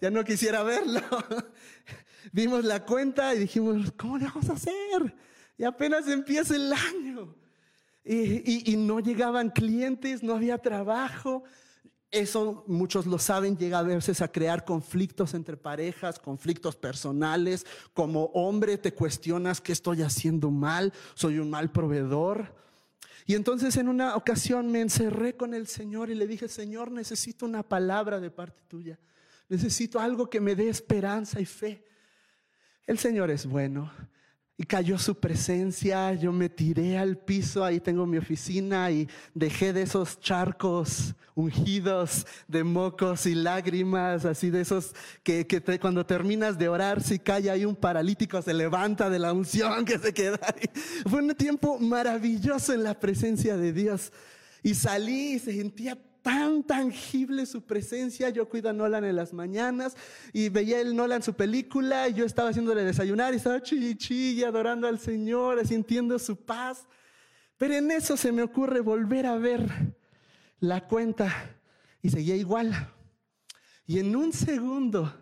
ya 0.00 0.08
no 0.08 0.22
quisiera 0.22 0.62
verlo. 0.62 1.00
vimos 2.32 2.64
la 2.64 2.84
cuenta 2.84 3.34
y 3.34 3.40
dijimos, 3.40 3.92
¿cómo 3.96 4.16
le 4.16 4.26
vamos 4.26 4.48
a 4.50 4.52
hacer? 4.52 5.16
Y 5.56 5.64
apenas 5.64 6.06
empieza 6.06 6.54
el 6.54 6.72
año. 6.72 7.34
Y, 8.04 8.72
y, 8.72 8.76
no 8.76 9.00
llegaban 9.00 9.50
clientes, 9.50 10.22
no 10.22 10.34
había 10.34 10.58
trabajo. 10.58 11.42
Eso 12.12 12.62
muchos 12.68 13.04
lo 13.04 13.18
saben, 13.18 13.58
llega 13.58 13.80
a 13.80 13.82
veces 13.82 14.22
a 14.22 14.30
crear 14.30 14.64
conflictos 14.64 15.34
entre 15.34 15.56
parejas, 15.56 16.20
conflictos 16.20 16.76
personales. 16.76 17.66
Como 17.94 18.26
hombre 18.26 18.78
te 18.78 18.94
cuestionas 18.94 19.60
qué 19.60 19.72
estoy 19.72 20.02
haciendo 20.02 20.52
mal, 20.52 20.92
soy 21.14 21.40
un 21.40 21.50
mal 21.50 21.72
proveedor. 21.72 22.56
Y 23.28 23.34
entonces 23.34 23.76
en 23.76 23.90
una 23.90 24.16
ocasión 24.16 24.72
me 24.72 24.80
encerré 24.80 25.36
con 25.36 25.52
el 25.52 25.66
Señor 25.66 26.08
y 26.08 26.14
le 26.14 26.26
dije, 26.26 26.48
Señor, 26.48 26.90
necesito 26.90 27.44
una 27.44 27.62
palabra 27.62 28.20
de 28.20 28.30
parte 28.30 28.62
tuya. 28.66 28.98
Necesito 29.50 30.00
algo 30.00 30.30
que 30.30 30.40
me 30.40 30.54
dé 30.54 30.70
esperanza 30.70 31.38
y 31.38 31.44
fe. 31.44 31.84
El 32.86 32.98
Señor 32.98 33.30
es 33.30 33.44
bueno 33.44 33.92
y 34.60 34.64
cayó 34.64 34.98
su 34.98 35.14
presencia, 35.14 36.12
yo 36.14 36.32
me 36.32 36.48
tiré 36.48 36.98
al 36.98 37.16
piso, 37.16 37.64
ahí 37.64 37.78
tengo 37.78 38.06
mi 38.06 38.18
oficina 38.18 38.90
y 38.90 39.08
dejé 39.32 39.72
de 39.72 39.82
esos 39.82 40.18
charcos 40.18 41.14
ungidos 41.36 42.26
de 42.48 42.64
mocos 42.64 43.26
y 43.26 43.36
lágrimas, 43.36 44.24
así 44.24 44.50
de 44.50 44.62
esos 44.62 44.96
que, 45.22 45.46
cuando 45.80 46.04
terminas 46.04 46.58
de 46.58 46.68
orar, 46.68 47.00
si 47.00 47.20
cae 47.20 47.48
ahí 47.48 47.64
un 47.64 47.76
paralítico, 47.76 48.42
se 48.42 48.52
levanta 48.52 49.08
de 49.08 49.20
la 49.20 49.32
unción 49.32 49.84
que 49.84 49.96
se 50.00 50.12
queda. 50.12 50.40
Fue 51.08 51.22
un 51.22 51.32
tiempo 51.36 51.78
maravilloso 51.78 52.72
en 52.72 52.82
la 52.82 52.98
presencia 52.98 53.56
de 53.56 53.72
Dios. 53.72 54.12
Y 54.64 54.74
salí 54.74 55.34
y 55.34 55.38
se 55.38 55.52
sentía 55.52 55.96
tan 56.22 56.62
tangible 56.62 57.46
su 57.46 57.62
presencia. 57.62 58.30
Yo 58.30 58.48
cuido 58.48 58.70
a 58.70 58.72
Nolan 58.72 59.04
en 59.04 59.16
las 59.16 59.32
mañanas 59.32 59.96
y 60.32 60.48
veía 60.48 60.80
el 60.80 60.94
Nolan 60.94 61.22
su 61.22 61.34
película 61.34 62.08
y 62.08 62.14
yo 62.14 62.24
estaba 62.24 62.50
haciéndole 62.50 62.84
desayunar 62.84 63.32
y 63.32 63.36
estaba 63.36 63.62
chillichi 63.62 64.42
adorando 64.44 64.86
al 64.86 64.98
Señor, 64.98 65.66
sintiendo 65.66 66.18
su 66.18 66.36
paz. 66.36 66.86
Pero 67.56 67.74
en 67.74 67.90
eso 67.90 68.16
se 68.16 68.32
me 68.32 68.42
ocurre 68.42 68.80
volver 68.80 69.26
a 69.26 69.36
ver 69.36 69.68
la 70.60 70.86
cuenta 70.86 71.32
y 72.02 72.10
seguía 72.10 72.36
igual. 72.36 72.92
Y 73.86 73.98
en 73.98 74.14
un 74.14 74.32
segundo 74.32 75.12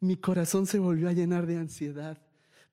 mi 0.00 0.16
corazón 0.16 0.66
se 0.66 0.78
volvió 0.78 1.08
a 1.08 1.12
llenar 1.12 1.46
de 1.46 1.56
ansiedad. 1.56 2.23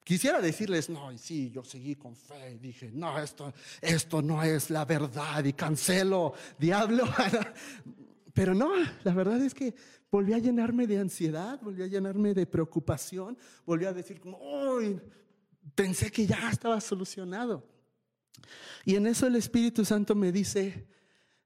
Quisiera 0.04 0.42
decirles, 0.42 0.90
no, 0.90 1.12
y 1.12 1.18
sí, 1.18 1.52
yo 1.52 1.64
seguí 1.64 1.96
con 1.96 2.16
fe, 2.16 2.54
y 2.56 2.58
dije, 2.58 2.90
no, 2.92 3.20
esto, 3.20 3.54
esto 3.82 4.22
no 4.22 4.42
es 4.42 4.70
la 4.72 4.84
verdad 4.84 5.44
y 5.44 5.54
cancelo, 5.54 6.34
diablo. 6.58 7.04
Pero 8.34 8.56
no, 8.56 8.72
la 9.04 9.14
verdad 9.14 9.42
es 9.42 9.54
que 9.54 9.76
volví 10.10 10.34
a 10.34 10.40
llenarme 10.40 10.88
de 10.88 11.00
ansiedad, 11.00 11.60
volví 11.62 11.84
a 11.84 11.88
llenarme 11.88 12.34
de 12.34 12.46
preocupación, 12.46 13.38
volví 13.66 13.86
a 13.86 13.94
decir 13.94 14.20
como, 14.20 14.38
uy, 14.40 15.00
pensé 15.76 16.12
que 16.12 16.26
ya 16.26 16.50
estaba 16.50 16.82
solucionado. 16.82 17.68
Y 18.86 18.96
en 18.96 19.08
eso 19.08 19.28
el 19.28 19.36
Espíritu 19.36 19.86
Santo 19.86 20.16
me 20.16 20.32
dice, 20.32 20.88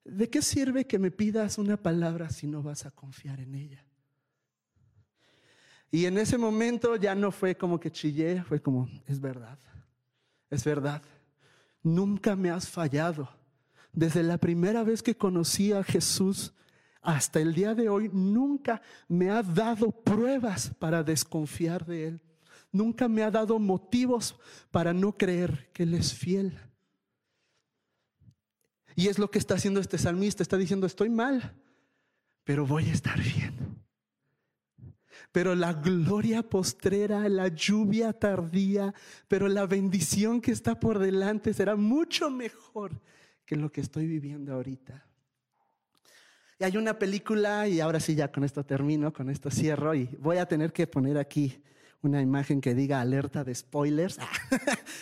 ¿de 0.03 0.29
qué 0.29 0.41
sirve 0.41 0.87
que 0.87 0.99
me 0.99 1.11
pidas 1.11 1.57
una 1.57 1.77
palabra 1.77 2.29
si 2.29 2.47
no 2.47 2.63
vas 2.63 2.85
a 2.85 2.91
confiar 2.91 3.39
en 3.39 3.55
ella? 3.55 3.84
Y 5.95 6.07
en 6.07 6.17
ese 6.17 6.37
momento 6.37 6.97
ya 6.97 7.15
no 7.15 7.31
fue 7.31 7.55
como 7.55 7.79
que 7.79 7.89
chillé, 7.89 8.43
fue 8.43 8.61
como, 8.61 8.89
es 9.07 9.17
verdad, 9.21 9.57
es 10.49 10.61
verdad. 10.65 11.01
Nunca 11.81 12.35
me 12.35 12.49
has 12.49 12.67
fallado. 12.67 13.29
Desde 13.93 14.21
la 14.21 14.37
primera 14.37 14.83
vez 14.83 15.01
que 15.01 15.15
conocí 15.15 15.71
a 15.71 15.85
Jesús 15.85 16.53
hasta 17.01 17.39
el 17.39 17.53
día 17.53 17.73
de 17.73 17.87
hoy, 17.87 18.09
nunca 18.11 18.81
me 19.07 19.29
ha 19.29 19.41
dado 19.41 19.89
pruebas 19.89 20.69
para 20.79 21.01
desconfiar 21.01 21.85
de 21.85 22.09
Él. 22.09 22.21
Nunca 22.73 23.07
me 23.07 23.23
ha 23.23 23.31
dado 23.31 23.57
motivos 23.57 24.37
para 24.71 24.93
no 24.93 25.13
creer 25.13 25.71
que 25.71 25.83
Él 25.83 25.93
es 25.93 26.13
fiel. 26.13 26.59
Y 28.97 29.07
es 29.07 29.17
lo 29.17 29.31
que 29.31 29.39
está 29.39 29.53
haciendo 29.53 29.79
este 29.79 29.97
salmista. 29.97 30.43
Está 30.43 30.57
diciendo, 30.57 30.87
estoy 30.87 31.09
mal, 31.09 31.55
pero 32.43 32.67
voy 32.67 32.89
a 32.89 32.91
estar 32.91 33.17
bien. 33.17 33.74
Pero 35.35 35.53
la 35.53 35.73
gloria 35.73 36.43
postrera, 36.43 37.27
la 37.27 37.49
lluvia 37.49 38.13
tardía, 38.13 38.93
pero 39.27 39.49
la 39.49 39.65
bendición 39.65 40.39
que 40.39 40.53
está 40.53 40.79
por 40.79 40.97
delante 40.97 41.53
será 41.53 41.75
mucho 41.75 42.29
mejor 42.29 43.01
que 43.45 43.57
lo 43.57 43.69
que 43.69 43.81
estoy 43.81 44.07
viviendo 44.07 44.53
ahorita. 44.53 45.05
Y 46.57 46.63
hay 46.63 46.77
una 46.77 46.97
película, 46.97 47.67
y 47.67 47.81
ahora 47.81 47.99
sí 47.99 48.15
ya 48.15 48.31
con 48.31 48.45
esto 48.45 48.65
termino, 48.65 49.11
con 49.11 49.29
esto 49.29 49.51
cierro, 49.51 49.93
y 49.93 50.05
voy 50.21 50.37
a 50.37 50.45
tener 50.45 50.71
que 50.71 50.87
poner 50.87 51.17
aquí 51.17 51.61
una 52.01 52.21
imagen 52.21 52.61
que 52.61 52.73
diga 52.73 53.01
alerta 53.01 53.43
de 53.43 53.53
spoilers. 53.55 54.17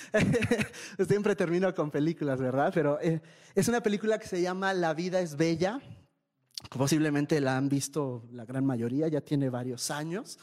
Siempre 1.07 1.35
termino 1.35 1.71
con 1.75 1.91
películas, 1.91 2.39
¿verdad? 2.39 2.71
Pero 2.73 2.99
eh, 3.01 3.21
es 3.53 3.67
una 3.67 3.83
película 3.83 4.17
que 4.17 4.25
se 4.25 4.41
llama 4.41 4.73
La 4.73 4.95
vida 4.95 5.19
es 5.19 5.37
bella. 5.37 5.79
Posiblemente 6.69 7.39
la 7.41 7.57
han 7.57 7.69
visto 7.69 8.23
la 8.31 8.45
gran 8.45 8.65
mayoría, 8.65 9.07
ya 9.07 9.21
tiene 9.21 9.49
varios 9.49 9.91
años. 9.91 10.39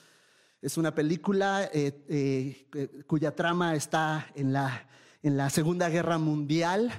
Es 0.61 0.77
una 0.77 0.95
película 0.95 1.71
eh, 1.73 2.05
eh, 2.09 3.03
cuya 3.07 3.35
trama 3.35 3.75
está 3.75 4.27
en 4.35 4.53
la, 4.53 4.87
en 5.23 5.37
la 5.37 5.49
Segunda 5.51 5.89
Guerra 5.89 6.19
Mundial. 6.19 6.93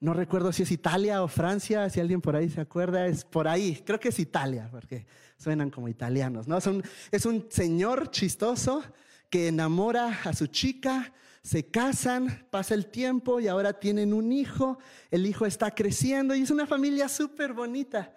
No 0.00 0.12
recuerdo 0.12 0.52
si 0.52 0.64
es 0.64 0.70
Italia 0.72 1.22
o 1.22 1.28
Francia, 1.28 1.88
si 1.88 2.00
alguien 2.00 2.20
por 2.20 2.36
ahí 2.36 2.48
se 2.50 2.60
acuerda, 2.60 3.06
es 3.06 3.24
por 3.24 3.48
ahí. 3.48 3.82
Creo 3.86 4.00
que 4.00 4.08
es 4.08 4.18
Italia, 4.18 4.68
porque 4.70 5.06
suenan 5.38 5.70
como 5.70 5.88
italianos. 5.88 6.48
¿no? 6.48 6.58
Es, 6.58 6.66
un, 6.66 6.82
es 7.12 7.24
un 7.24 7.46
señor 7.48 8.10
chistoso 8.10 8.82
que 9.30 9.48
enamora 9.48 10.20
a 10.24 10.32
su 10.32 10.48
chica, 10.48 11.12
se 11.42 11.66
casan, 11.66 12.46
pasa 12.50 12.74
el 12.74 12.86
tiempo 12.86 13.38
y 13.38 13.46
ahora 13.46 13.78
tienen 13.78 14.12
un 14.12 14.32
hijo. 14.32 14.78
El 15.10 15.26
hijo 15.26 15.46
está 15.46 15.70
creciendo 15.70 16.34
y 16.34 16.42
es 16.42 16.50
una 16.50 16.66
familia 16.66 17.08
súper 17.08 17.52
bonita 17.52 18.12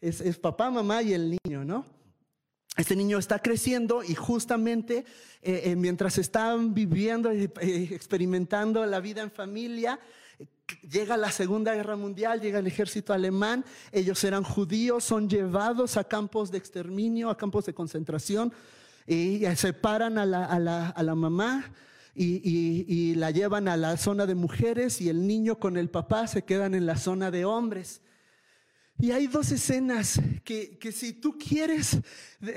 es, 0.00 0.38
papá, 0.38 0.70
mamá 0.70 1.02
y 1.02 1.14
el 1.14 1.38
niño, 1.44 1.64
¿no? 1.64 1.84
Este 2.76 2.96
niño 2.96 3.18
está 3.18 3.38
creciendo 3.38 4.02
y 4.02 4.14
justamente 4.14 5.04
eh, 5.42 5.62
eh, 5.64 5.76
mientras 5.76 6.18
están 6.18 6.74
viviendo 6.74 7.32
y 7.32 7.44
experimentando 7.92 8.84
la 8.84 8.98
vida 8.98 9.22
en 9.22 9.30
familia, 9.30 10.00
llega 10.90 11.16
la 11.16 11.30
Segunda 11.30 11.74
Guerra 11.74 11.96
Mundial, 11.96 12.40
llega 12.40 12.58
el 12.58 12.66
ejército 12.66 13.12
alemán, 13.12 13.64
ellos 13.92 14.22
eran 14.24 14.42
judíos, 14.42 15.04
son 15.04 15.28
llevados 15.28 15.96
a 15.96 16.04
campos 16.04 16.50
de 16.50 16.58
exterminio, 16.58 17.30
a 17.30 17.36
campos 17.36 17.66
de 17.66 17.74
concentración, 17.74 18.52
y 19.06 19.44
separan 19.56 20.18
a 20.18 20.24
la, 20.24 20.44
a 20.46 20.58
la, 20.58 20.88
a 20.88 21.02
la 21.02 21.14
mamá. 21.14 21.70
Y, 22.16 22.36
y, 22.48 22.84
y, 22.86 23.14
la 23.16 23.32
llevan 23.32 23.66
a 23.66 23.76
la 23.76 23.96
zona 23.96 24.24
de 24.24 24.36
mujeres 24.36 25.00
y 25.00 25.08
el 25.08 25.26
niño 25.26 25.58
con 25.58 25.76
el 25.76 25.90
papá 25.90 26.28
se 26.28 26.44
quedan 26.44 26.76
en 26.76 26.86
la 26.86 26.96
zona 26.96 27.32
de 27.32 27.44
hombres. 27.44 28.02
Y 28.98 29.10
hay 29.10 29.26
dos 29.26 29.50
escenas 29.50 30.20
que, 30.44 30.78
que 30.78 30.92
si 30.92 31.12
tú 31.12 31.36
quieres 31.36 31.98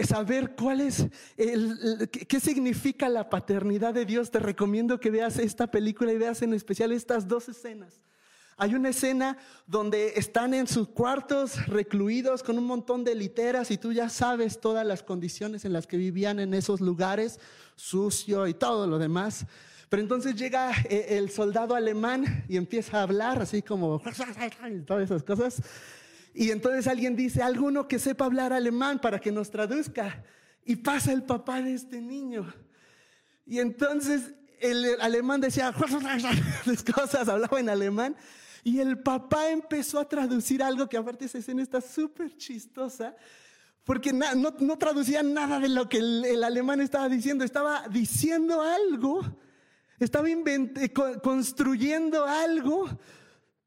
saber 0.07 0.55
cuál 0.55 0.81
es 0.81 1.07
el, 1.35 2.09
qué 2.09 2.39
significa 2.39 3.09
la 3.09 3.29
paternidad 3.29 3.93
de 3.93 4.05
Dios, 4.05 4.29
te 4.29 4.39
recomiendo 4.39 4.99
que 4.99 5.09
veas 5.09 5.39
esta 5.39 5.67
película 5.67 6.13
y 6.13 6.17
veas 6.17 6.41
en 6.43 6.53
especial 6.53 6.91
estas 6.91 7.27
dos 7.27 7.49
escenas. 7.49 8.01
Hay 8.59 8.73
una 8.73 8.89
escena 8.89 9.37
donde 9.67 10.13
están 10.15 10.55
en 10.55 10.67
sus 10.67 10.87
cuartos 10.87 11.67
recluidos 11.67 12.41
con 12.41 12.57
un 12.57 12.65
montón 12.65 13.03
de 13.03 13.13
literas 13.13 13.69
y 13.69 13.77
tú 13.77 13.93
ya 13.93 14.09
sabes 14.09 14.59
todas 14.59 14.85
las 14.85 15.03
condiciones 15.03 15.63
en 15.63 15.73
las 15.73 15.85
que 15.85 15.97
vivían 15.97 16.39
en 16.39 16.55
esos 16.55 16.81
lugares, 16.81 17.39
sucio 17.75 18.47
y 18.47 18.55
todo 18.55 18.87
lo 18.87 18.97
demás. 18.97 19.45
Pero 19.89 20.01
entonces 20.01 20.35
llega 20.35 20.71
eh, 20.89 21.05
el 21.17 21.29
soldado 21.29 21.75
alemán 21.75 22.45
y 22.49 22.57
empieza 22.57 22.97
a 22.97 23.03
hablar 23.03 23.39
así 23.41 23.61
como 23.61 24.01
todas 24.87 25.03
esas 25.03 25.23
cosas. 25.23 25.61
Y 26.39 26.51
entonces 26.51 26.85
alguien 26.85 27.15
dice, 27.15 27.41
alguno 27.41 27.87
que 27.87 27.97
sepa 27.97 28.25
hablar 28.25 28.53
alemán 28.53 28.99
para 28.99 29.17
que 29.17 29.31
nos 29.31 29.49
traduzca. 29.49 30.23
Y 30.63 30.75
pasa 30.75 31.11
el 31.11 31.23
papá 31.23 31.63
de 31.63 31.73
este 31.73 31.99
niño. 31.99 32.53
Y 33.47 33.57
entonces 33.57 34.35
el 34.59 35.01
alemán 35.01 35.41
decía 35.41 35.73
las 36.65 36.83
cosas, 36.83 37.27
hablaba 37.27 37.59
en 37.59 37.69
alemán. 37.69 38.15
Y 38.63 38.79
el 38.81 38.99
papá 38.99 39.49
empezó 39.49 39.99
a 39.99 40.07
traducir 40.07 40.61
algo 40.61 40.87
que 40.87 40.97
aparte 40.97 41.25
esa 41.25 41.39
escena 41.39 41.63
está 41.63 41.81
súper 41.81 42.37
chistosa. 42.37 43.15
Porque 43.83 44.13
no, 44.13 44.51
no, 44.59 44.77
traducía 44.77 45.23
nada 45.23 45.59
de 45.59 45.69
lo 45.69 45.89
que 45.89 45.97
el, 45.97 46.23
el, 46.23 46.43
alemán 46.43 46.81
estaba 46.81 47.09
diciendo. 47.09 47.45
Estaba 47.45 47.87
diciendo 47.87 48.61
algo. 48.61 49.25
Estaba 49.99 50.27
construyendo 51.23 52.25
algo 52.25 52.87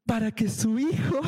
para 0.05 0.31
que 0.31 0.47
su 0.47 0.79
hijo 0.79 1.19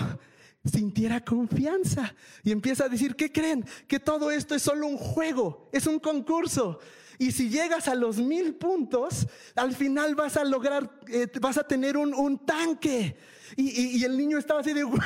sintiera 0.64 1.24
confianza 1.24 2.16
y 2.44 2.52
empieza 2.52 2.86
a 2.86 2.90
decir, 2.90 3.16
¿qué 3.16 3.32
creen? 3.32 3.66
Que 3.88 4.00
todo 4.00 4.32
esto 4.32 4.56
es 4.56 4.62
solo 4.62 4.88
un 4.88 4.98
juego, 4.98 5.70
es 5.72 5.88
un 5.88 6.00
concurso. 6.00 6.80
Y 7.20 7.32
si 7.32 7.50
llegas 7.50 7.88
a 7.88 7.96
los 7.96 8.18
mil 8.18 8.56
puntos, 8.56 9.28
al 9.56 9.76
final 9.76 10.16
vas 10.16 10.38
a 10.38 10.44
lograr, 10.44 11.00
eh, 11.08 11.28
vas 11.40 11.58
a 11.58 11.68
tener 11.68 11.98
un, 11.98 12.14
un 12.14 12.46
tanque. 12.46 13.18
Y, 13.56 14.04
el 14.04 14.18
niño 14.18 14.38
estaba 14.38 14.62
así 14.62 14.74
de, 14.74 14.84
wow, 14.84 15.00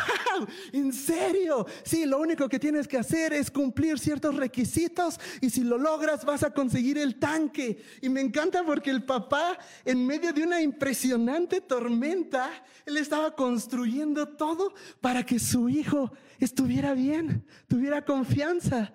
¿en 0.72 0.94
serio? 0.94 1.66
Sí, 1.84 2.06
lo 2.06 2.20
único 2.20 2.48
que 2.48 2.60
tienes 2.60 2.88
que 2.88 2.98
hacer 2.98 3.34
es 3.34 3.52
cumplir 3.52 4.00
ciertos 4.00 4.36
requisitos 4.36 5.20
y 5.42 5.50
si 5.50 5.64
lo 5.64 5.78
logras 5.78 6.26
vas 6.26 6.44
a 6.44 6.52
conseguir 6.52 6.98
el 6.98 7.20
tanque. 7.20 7.84
Y 8.02 8.10
me 8.10 8.22
encanta 8.22 8.64
porque 8.64 8.90
el 8.90 9.04
papá, 9.04 9.58
en 9.86 10.06
medio 10.06 10.34
de 10.34 10.44
una 10.44 10.62
impresionante 10.62 11.62
tormenta, 11.62 12.50
él 12.86 12.98
estaba 12.98 13.36
construyendo 13.36 14.28
todo 14.28 14.74
para 15.02 15.26
que 15.26 15.40
su 15.40 15.70
hijo 15.70 16.12
estuviera 16.40 16.94
bien, 16.94 17.46
tuviera 17.68 18.04
confianza. 18.04 18.94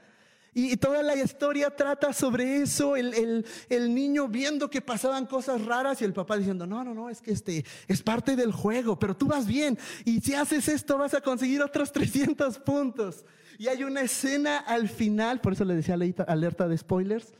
Y, 0.54 0.76
toda 0.76 1.02
la 1.02 1.16
historia 1.16 1.74
trata 1.74 2.12
sobre 2.12 2.58
eso, 2.58 2.94
el, 2.94 3.44
el, 3.70 3.94
niño 3.94 4.28
viendo 4.28 4.68
que 4.68 4.82
pasaban 4.82 5.24
cosas 5.24 5.64
raras 5.64 6.02
y 6.02 6.04
el 6.04 6.12
papá 6.12 6.36
diciendo, 6.36 6.66
no, 6.66 6.84
no, 6.84 6.92
no, 6.92 7.08
es 7.08 7.22
que 7.22 7.32
este 7.32 7.64
es 7.88 8.02
parte 8.02 8.36
del 8.36 8.52
juego, 8.52 8.98
pero 8.98 9.16
tú 9.16 9.26
vas 9.26 9.46
bien 9.46 9.78
y 10.04 10.20
si 10.20 10.34
haces 10.34 10.68
esto 10.68 10.98
vas 10.98 11.14
a 11.14 11.22
conseguir 11.22 11.62
otros 11.62 11.90
300 11.92 12.58
puntos. 12.58 13.24
Y 13.58 13.68
hay 13.68 13.82
una 13.82 14.02
escena 14.02 14.58
al 14.58 14.90
final, 14.90 15.40
por 15.40 15.54
eso 15.54 15.64
le 15.64 15.74
decía 15.74 15.96
alerta 16.26 16.68
de 16.68 16.76
spoilers, 16.76 17.32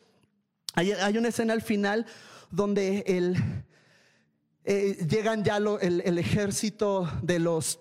hay, 0.74 0.92
hay 0.92 1.18
una 1.18 1.28
escena 1.28 1.52
al 1.52 1.62
final 1.62 2.06
donde 2.50 3.04
el, 3.06 3.36
eh, 4.64 5.06
llegan 5.06 5.44
ya 5.44 5.58
el, 5.58 6.00
el 6.00 6.18
ejército 6.18 7.10
de 7.22 7.40
los 7.40 7.78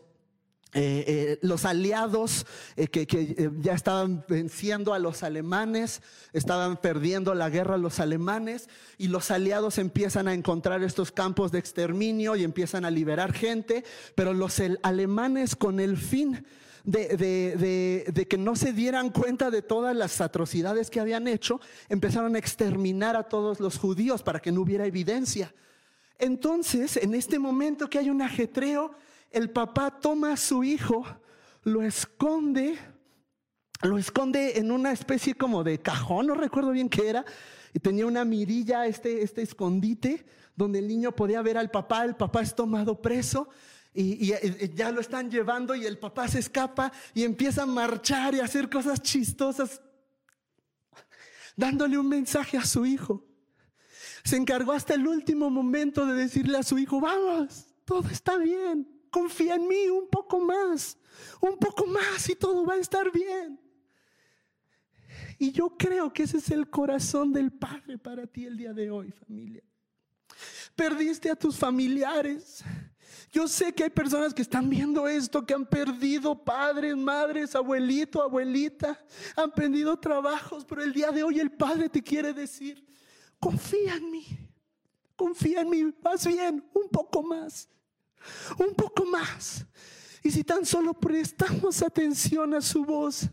eh, 0.73 1.03
eh, 1.05 1.39
los 1.41 1.65
aliados 1.65 2.45
eh, 2.77 2.87
que, 2.87 3.51
ya 3.59 3.73
estaban 3.73 4.23
venciendo 4.29 4.93
a 4.93 4.99
los 4.99 5.21
alemanes, 5.21 6.01
estaban 6.31 6.77
perdiendo 6.77 7.33
la 7.33 7.49
guerra 7.49 7.75
a 7.75 7.77
los 7.77 7.99
alemanes 7.99 8.69
y 8.97 9.09
los 9.09 9.31
aliados 9.31 9.77
empiezan 9.79 10.29
a 10.29 10.33
encontrar 10.33 10.81
estos 10.81 11.11
campos 11.11 11.51
de 11.51 11.59
exterminio 11.59 12.37
y 12.37 12.45
empiezan 12.45 12.85
a 12.85 12.91
liberar 12.91 13.33
gente, 13.33 13.83
pero 14.15 14.33
los 14.33 14.61
alemanes 14.81 15.57
con 15.57 15.81
el 15.81 15.97
fin 15.97 16.45
de, 16.85 18.25
que 18.29 18.37
no 18.37 18.55
se 18.55 18.71
dieran 18.71 19.09
cuenta 19.09 19.51
de 19.51 19.61
todas 19.61 19.93
las 19.93 20.21
atrocidades 20.21 20.89
que 20.89 21.01
habían 21.01 21.27
hecho, 21.27 21.59
empezaron 21.89 22.35
a 22.35 22.39
exterminar 22.39 23.17
a 23.17 23.23
todos 23.23 23.59
los 23.59 23.77
judíos 23.77 24.23
para 24.23 24.39
que 24.39 24.53
no 24.53 24.61
hubiera 24.61 24.85
evidencia. 24.85 25.53
Entonces, 26.17 26.95
en 26.95 27.13
este 27.13 27.39
momento 27.39 27.89
que 27.89 27.99
hay 27.99 28.09
un 28.09 28.21
ajetreo, 28.21 28.95
el 29.31 29.49
papá 29.49 29.99
toma 29.99 30.33
a 30.33 30.37
su 30.37 30.63
hijo, 30.63 31.05
lo 31.63 31.81
esconde, 31.81 32.77
lo 33.81 33.97
esconde 33.97 34.59
en 34.59 34.71
una 34.71 34.91
especie 34.91 35.35
como 35.35 35.63
de 35.63 35.79
cajón, 35.79 36.27
no 36.27 36.35
recuerdo 36.35 36.71
bien 36.71 36.89
qué 36.89 37.09
era, 37.09 37.25
y 37.73 37.79
tenía 37.79 38.05
una 38.05 38.25
mirilla, 38.25 38.85
este, 38.85 39.23
este 39.23 39.41
escondite, 39.41 40.25
donde 40.55 40.79
el 40.79 40.87
niño 40.87 41.13
podía 41.13 41.41
ver 41.41 41.57
al 41.57 41.71
papá, 41.71 42.03
el 42.03 42.15
papá 42.15 42.41
es 42.41 42.53
tomado 42.53 43.01
preso. 43.01 43.49
Y, 43.93 44.31
y, 44.31 44.73
ya 44.73 44.89
lo 44.91 45.01
están 45.01 45.29
llevando 45.29 45.75
y 45.75 45.85
el 45.85 45.97
papá 45.97 46.27
se 46.29 46.39
escapa 46.39 46.93
y 47.13 47.23
empieza 47.23 47.63
a 47.63 47.65
marchar 47.65 48.33
y 48.33 48.39
a 48.39 48.45
hacer 48.45 48.69
cosas 48.69 49.01
chistosas, 49.01 49.81
dándole 51.57 51.97
un 51.97 52.07
mensaje 52.07 52.57
a 52.57 52.65
su 52.65 52.85
hijo. 52.85 53.25
Se 54.23 54.37
encargó 54.37 54.71
hasta 54.71 54.93
el 54.93 55.05
último 55.07 55.49
momento 55.49 56.05
de 56.05 56.13
decirle 56.13 56.57
a 56.57 56.63
su 56.63 56.77
hijo, 56.77 57.01
vamos, 57.01 57.73
todo 57.83 58.07
está 58.09 58.37
bien 58.37 58.90
confía 59.11 59.55
en 59.55 59.67
mí 59.67 59.89
un 59.89 60.07
poco 60.07 60.39
más, 60.39 60.97
un 61.41 61.57
poco 61.57 61.85
más 61.85 62.27
y 62.29 62.35
todo 62.35 62.65
va 62.65 62.75
a 62.75 62.77
estar 62.77 63.11
bien. 63.11 63.59
Y 65.37 65.51
yo 65.51 65.75
creo 65.77 66.11
que 66.11 66.23
ese 66.23 66.37
es 66.37 66.49
el 66.49 66.69
corazón 66.69 67.33
del 67.33 67.51
Padre 67.51 67.97
para 67.97 68.25
ti 68.25 68.45
el 68.45 68.57
día 68.57 68.73
de 68.73 68.89
hoy, 68.89 69.11
familia. 69.11 69.61
Perdiste 70.75 71.29
a 71.29 71.35
tus 71.35 71.57
familiares. 71.57 72.63
Yo 73.31 73.47
sé 73.47 73.73
que 73.73 73.83
hay 73.83 73.89
personas 73.89 74.33
que 74.33 74.41
están 74.41 74.69
viendo 74.69 75.07
esto, 75.07 75.45
que 75.45 75.53
han 75.53 75.65
perdido 75.65 76.43
padres, 76.43 76.95
madres, 76.95 77.55
abuelito, 77.55 78.21
abuelita, 78.21 78.99
han 79.35 79.51
perdido 79.51 79.97
trabajos, 79.99 80.65
pero 80.65 80.83
el 80.83 80.93
día 80.93 81.11
de 81.11 81.23
hoy 81.23 81.39
el 81.39 81.51
Padre 81.51 81.89
te 81.89 82.01
quiere 82.01 82.33
decir, 82.33 82.85
confía 83.39 83.95
en 83.95 84.11
mí, 84.11 84.25
confía 85.15 85.61
en 85.61 85.69
mí, 85.69 85.93
vas 86.01 86.25
bien, 86.25 86.63
un 86.73 86.89
poco 86.89 87.23
más 87.23 87.69
un 88.57 88.73
poco 88.75 89.05
más. 89.05 89.65
Y 90.23 90.31
si 90.31 90.43
tan 90.43 90.65
solo 90.65 90.93
prestamos 90.93 91.81
atención 91.81 92.53
a 92.53 92.61
su 92.61 92.85
voz, 92.85 93.29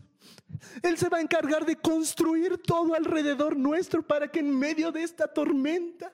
Él 0.81 0.97
se 0.97 1.09
va 1.09 1.17
a 1.17 1.21
encargar 1.21 1.65
de 1.65 1.75
construir 1.75 2.57
todo 2.57 2.95
alrededor 2.95 3.55
nuestro 3.55 4.05
para 4.05 4.29
que 4.29 4.39
en 4.39 4.57
medio 4.57 4.91
de 4.91 5.03
esta 5.03 5.27
tormenta 5.27 6.11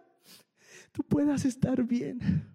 tú 0.92 1.04
puedas 1.04 1.46
estar 1.46 1.84
bien. 1.84 2.52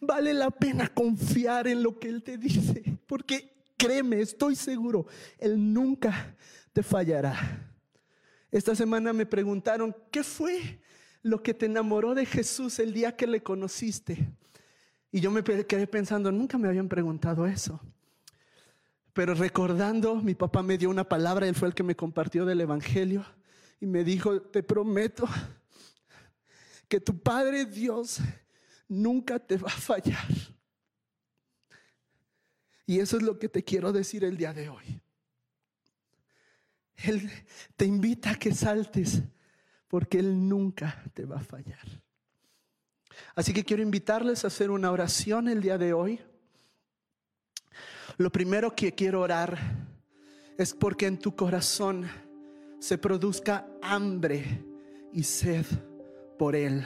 Vale 0.00 0.32
la 0.34 0.50
pena 0.50 0.88
confiar 0.88 1.66
en 1.66 1.82
lo 1.82 1.98
que 1.98 2.08
Él 2.08 2.22
te 2.22 2.38
dice, 2.38 2.98
porque 3.06 3.64
créeme, 3.76 4.20
estoy 4.20 4.54
seguro, 4.54 5.06
Él 5.38 5.72
nunca 5.72 6.36
te 6.72 6.82
fallará. 6.82 7.72
Esta 8.50 8.74
semana 8.76 9.12
me 9.12 9.26
preguntaron, 9.26 9.94
¿qué 10.10 10.22
fue 10.22 10.80
lo 11.26 11.42
que 11.42 11.54
te 11.54 11.66
enamoró 11.66 12.14
de 12.14 12.24
Jesús 12.24 12.78
el 12.78 12.92
día 12.92 13.16
que 13.16 13.26
le 13.26 13.42
conociste. 13.42 14.32
Y 15.10 15.20
yo 15.20 15.32
me 15.32 15.42
quedé 15.42 15.86
pensando, 15.88 16.30
nunca 16.30 16.56
me 16.56 16.68
habían 16.68 16.88
preguntado 16.88 17.46
eso. 17.46 17.80
Pero 19.12 19.34
recordando, 19.34 20.14
mi 20.16 20.36
papá 20.36 20.62
me 20.62 20.78
dio 20.78 20.88
una 20.88 21.02
palabra, 21.02 21.48
él 21.48 21.56
fue 21.56 21.66
el 21.66 21.74
que 21.74 21.82
me 21.82 21.96
compartió 21.96 22.44
del 22.44 22.60
Evangelio 22.60 23.26
y 23.80 23.86
me 23.86 24.04
dijo, 24.04 24.40
te 24.40 24.62
prometo 24.62 25.28
que 26.86 27.00
tu 27.00 27.18
Padre 27.18 27.64
Dios 27.64 28.20
nunca 28.86 29.40
te 29.40 29.56
va 29.56 29.68
a 29.68 29.70
fallar. 29.70 30.28
Y 32.86 33.00
eso 33.00 33.16
es 33.16 33.24
lo 33.24 33.36
que 33.36 33.48
te 33.48 33.64
quiero 33.64 33.92
decir 33.92 34.22
el 34.22 34.36
día 34.36 34.52
de 34.52 34.68
hoy. 34.68 35.02
Él 36.98 37.28
te 37.74 37.84
invita 37.84 38.30
a 38.30 38.38
que 38.38 38.54
saltes 38.54 39.22
porque 39.88 40.18
Él 40.18 40.48
nunca 40.48 41.02
te 41.14 41.24
va 41.24 41.36
a 41.36 41.44
fallar. 41.44 41.86
Así 43.34 43.52
que 43.52 43.64
quiero 43.64 43.82
invitarles 43.82 44.44
a 44.44 44.48
hacer 44.48 44.70
una 44.70 44.90
oración 44.90 45.48
el 45.48 45.62
día 45.62 45.78
de 45.78 45.92
hoy. 45.92 46.20
Lo 48.18 48.30
primero 48.30 48.74
que 48.74 48.92
quiero 48.92 49.20
orar 49.20 49.58
es 50.58 50.74
porque 50.74 51.06
en 51.06 51.18
tu 51.18 51.34
corazón 51.34 52.08
se 52.78 52.98
produzca 52.98 53.66
hambre 53.82 54.64
y 55.12 55.22
sed 55.22 55.64
por 56.38 56.56
Él 56.56 56.84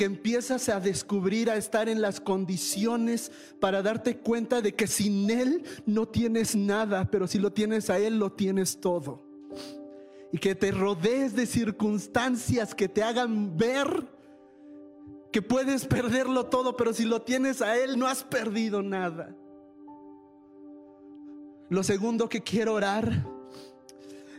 que 0.00 0.06
empiezas 0.06 0.70
a 0.70 0.80
descubrir, 0.80 1.50
a 1.50 1.56
estar 1.56 1.86
en 1.86 2.00
las 2.00 2.20
condiciones 2.20 3.30
para 3.60 3.82
darte 3.82 4.16
cuenta 4.16 4.62
de 4.62 4.74
que 4.74 4.86
sin 4.86 5.28
Él 5.28 5.62
no 5.84 6.08
tienes 6.08 6.56
nada, 6.56 7.10
pero 7.10 7.26
si 7.26 7.38
lo 7.38 7.52
tienes 7.52 7.90
a 7.90 7.98
Él, 7.98 8.18
lo 8.18 8.32
tienes 8.32 8.80
todo. 8.80 9.29
Y 10.32 10.38
que 10.38 10.54
te 10.54 10.70
rodees 10.70 11.34
de 11.34 11.46
circunstancias 11.46 12.74
que 12.74 12.88
te 12.88 13.02
hagan 13.02 13.56
ver 13.56 14.06
que 15.32 15.42
puedes 15.42 15.86
perderlo 15.86 16.46
todo, 16.46 16.76
pero 16.76 16.92
si 16.92 17.04
lo 17.04 17.22
tienes 17.22 17.62
a 17.62 17.76
Él, 17.76 17.98
no 17.98 18.06
has 18.06 18.24
perdido 18.24 18.82
nada. 18.82 19.34
Lo 21.68 21.84
segundo 21.84 22.28
que 22.28 22.42
quiero 22.42 22.74
orar 22.74 23.24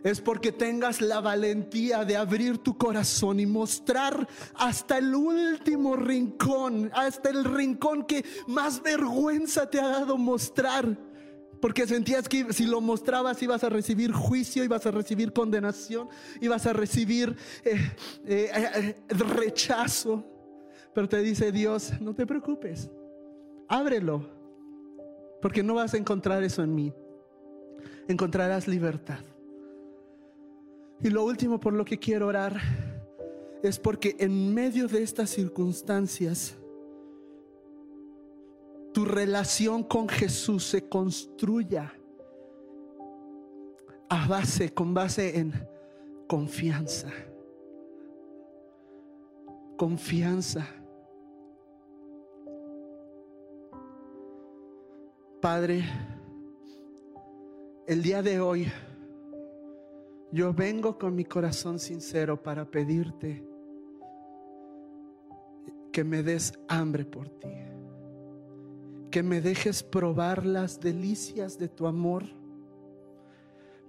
es 0.04 0.20
porque 0.20 0.52
tengas 0.52 1.00
la 1.00 1.22
valentía 1.22 2.04
de 2.04 2.18
abrir 2.18 2.58
tu 2.58 2.78
corazón 2.78 3.40
y 3.40 3.46
mostrar 3.46 4.28
hasta 4.56 4.98
el 4.98 5.16
último 5.16 5.96
rincón, 5.96 6.92
hasta 6.94 7.30
el 7.30 7.46
rincón 7.46 8.04
que 8.04 8.26
más 8.48 8.82
vergüenza 8.82 9.70
te 9.70 9.80
ha 9.80 9.88
dado 9.88 10.18
mostrar. 10.18 10.98
Porque 11.62 11.86
sentías 11.86 12.28
que 12.28 12.52
si 12.52 12.66
lo 12.66 12.82
mostrabas 12.82 13.42
ibas 13.44 13.64
a 13.64 13.70
recibir 13.70 14.12
juicio, 14.12 14.64
ibas 14.64 14.86
a 14.88 14.92
recibir 14.92 15.32
condenación, 15.32 16.10
ibas 16.42 16.66
a 16.66 16.74
recibir 16.74 17.38
eh, 17.64 17.92
eh, 18.26 18.50
eh, 18.54 18.96
rechazo. 19.14 20.26
Pero 20.94 21.08
te 21.08 21.22
dice 21.22 21.52
Dios, 21.52 21.94
no 22.02 22.16
te 22.16 22.26
preocupes, 22.26 22.90
ábrelo, 23.70 24.28
porque 25.42 25.62
no 25.64 25.76
vas 25.76 25.94
a 25.94 25.98
encontrar 25.98 26.44
eso 26.44 26.64
en 26.64 26.74
mí. 26.74 26.94
Encontrarás 28.08 28.68
libertad. 28.68 29.20
Y 31.04 31.10
lo 31.10 31.24
último 31.24 31.60
por 31.60 31.74
lo 31.74 31.86
que 31.86 31.98
quiero 31.98 32.28
orar 32.28 32.60
es 33.64 33.80
porque 33.80 34.16
en 34.20 34.54
medio 34.54 34.88
de 34.88 35.04
estas 35.04 35.30
circunstancias, 35.30 36.58
tu 39.02 39.06
relación 39.06 39.84
con 39.84 40.08
Jesús 40.08 40.64
se 40.64 40.88
construya 40.88 41.92
a 44.08 44.28
base, 44.28 44.72
con 44.76 44.94
base 44.94 45.40
en 45.40 45.52
confianza. 46.28 47.10
Confianza. 49.76 50.68
Padre, 55.42 55.84
el 57.88 58.04
día 58.04 58.22
de 58.22 58.40
hoy 58.40 58.72
yo 60.32 60.54
vengo 60.54 61.00
con 61.00 61.16
mi 61.16 61.26
corazón 61.26 61.80
sincero 61.80 62.44
para 62.44 62.70
pedirte 62.70 63.44
que 65.92 66.04
me 66.04 66.22
des 66.22 66.54
hambre 66.68 67.04
por 67.04 67.30
ti, 67.30 67.50
que 69.12 69.22
me 69.22 69.42
dejes 69.42 69.84
probar 69.84 70.46
las 70.46 70.80
delicias 70.80 71.60
de 71.60 71.68
tu 71.68 71.86
amor, 71.86 72.24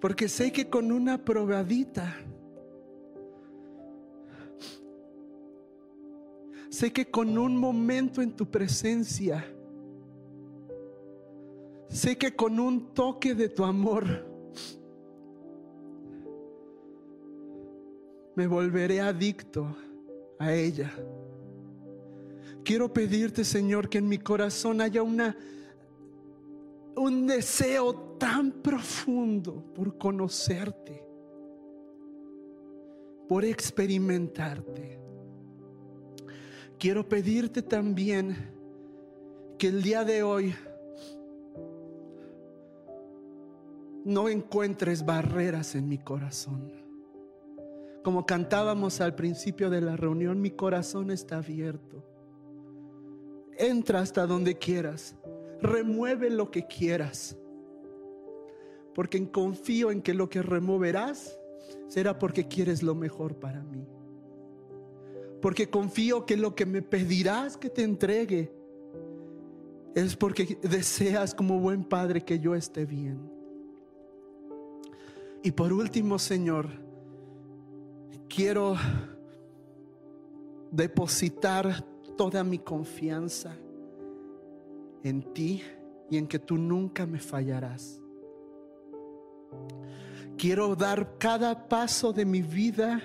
porque 0.01 0.29
sé 0.29 0.53
que 0.53 0.69
con 0.69 0.91
una 0.91 1.25
probadita, 1.25 2.15
sé 6.69 6.93
que 6.93 7.09
con 7.09 7.39
un 7.39 7.57
momento 7.57 8.21
en 8.21 8.33
tu 8.33 8.51
presencia, 8.51 9.47
sé 11.89 12.19
que 12.19 12.35
con 12.35 12.59
un 12.59 12.93
toque 12.93 13.35
de 13.35 13.49
tu 13.49 13.65
amor, 13.65 14.27
me 18.35 18.47
volveré 18.47 19.01
adicto 19.01 19.77
a 20.39 20.53
ella. 20.53 20.91
Quiero 22.65 22.93
pedirte, 22.93 23.45
Señor, 23.45 23.89
que 23.89 23.99
en 23.99 24.09
mi 24.09 24.19
corazón 24.19 24.81
haya 24.81 25.03
una 25.03 25.37
un 26.95 27.27
deseo 27.27 27.95
tan 28.19 28.53
profundo 28.53 29.65
por 29.75 29.97
conocerte, 29.97 31.03
por 33.29 33.45
experimentarte. 33.45 35.01
Quiero 36.79 37.09
pedirte 37.09 37.63
también 37.63 38.37
que 39.59 39.69
el 39.69 39.83
día 39.83 40.05
de 40.05 40.23
hoy 40.23 40.55
no 44.05 44.29
encuentres 44.29 45.05
barreras 45.05 45.75
en 45.75 45.89
mi 45.89 45.99
corazón 45.99 46.83
como 48.03 48.27
cantábamos 48.27 49.01
al 49.01 49.15
principio 49.15 49.71
de 49.71 49.81
la 49.81 49.97
reunión, 49.97 50.41
mi 50.41 50.51
corazón 50.51 51.11
está 51.11 51.37
abierto. 51.37 52.05
Entra 53.57 54.01
hasta 54.01 54.27
donde 54.27 54.57
quieras. 54.57 55.15
Remueve 55.61 56.31
lo 56.31 56.51
que 56.51 56.67
quieras. 56.67 57.37
Porque 58.95 59.31
confío 59.31 59.91
en 59.91 60.03
que 60.03 60.15
lo 60.15 60.29
que 60.29 60.43
removerás 60.43 61.39
será 61.89 62.19
porque 62.19 62.49
quieres 62.49 62.83
lo 62.83 62.95
mejor 62.95 63.37
para 63.37 63.63
mí. 63.63 63.87
Porque 65.41 65.69
confío 65.69 66.25
que 66.25 66.37
lo 66.37 66.55
que 66.55 66.67
me 66.67 66.83
pedirás 66.83 67.57
que 67.57 67.69
te 67.69 67.83
entregue 67.83 68.53
es 69.95 70.17
porque 70.17 70.59
deseas 70.63 71.35
como 71.35 71.59
buen 71.59 71.85
padre 71.85 72.23
que 72.23 72.39
yo 72.39 72.55
esté 72.55 72.87
bien. 72.87 73.31
Y 75.43 75.51
por 75.51 75.73
último, 75.73 76.19
Señor, 76.19 76.69
quiero 78.29 78.77
depositar 80.71 81.85
toda 82.17 82.45
mi 82.45 82.59
confianza 82.59 83.57
en 85.03 85.23
ti 85.35 85.63
y 86.11 86.17
en 86.17 86.27
que 86.27 86.39
tú 86.39 86.57
nunca 86.57 87.07
me 87.07 87.19
fallarás. 87.19 88.01
Quiero 90.37 90.75
dar 90.75 91.19
cada 91.19 91.69
paso 91.69 92.13
de 92.13 92.25
mi 92.25 92.43
vida, 92.43 93.03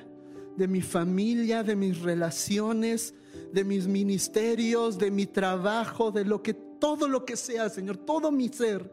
de 0.56 0.68
mi 0.68 0.82
familia, 0.82 1.64
de 1.64 1.76
mis 1.76 2.02
relaciones, 2.02 3.14
de 3.52 3.64
mis 3.64 3.88
ministerios, 3.88 4.98
de 4.98 5.12
mi 5.12 5.26
trabajo, 5.26 6.12
de 6.12 6.26
lo 6.26 6.42
que 6.42 6.54
todo 6.54 7.08
lo 7.08 7.26
que 7.26 7.36
sea, 7.36 7.70
Señor, 7.70 7.98
todo 7.98 8.32
mi 8.32 8.50
ser, 8.50 8.92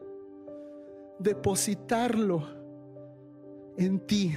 depositarlo 1.18 2.42
en 3.76 4.00
ti 4.00 4.36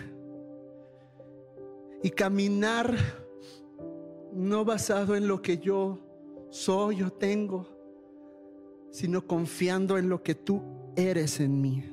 y 2.04 2.10
caminar 2.10 2.96
no 4.38 4.64
basado 4.64 5.16
en 5.16 5.28
lo 5.28 5.42
que 5.42 5.58
yo 5.58 5.98
soy 6.52 7.02
o 7.02 7.12
tengo, 7.12 7.68
sino 8.92 9.26
confiando 9.26 9.98
en 9.98 10.10
lo 10.10 10.22
que 10.22 10.36
tú 10.36 10.62
eres 10.96 11.40
en 11.40 11.60
mí. 11.60 11.84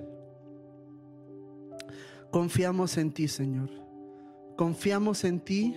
Confiamos 2.31 2.99
en 2.99 3.13
ti, 3.13 3.29
Señor. 3.29 3.71
Confiamos 4.57 5.25
en 5.25 5.41
ti 5.41 5.75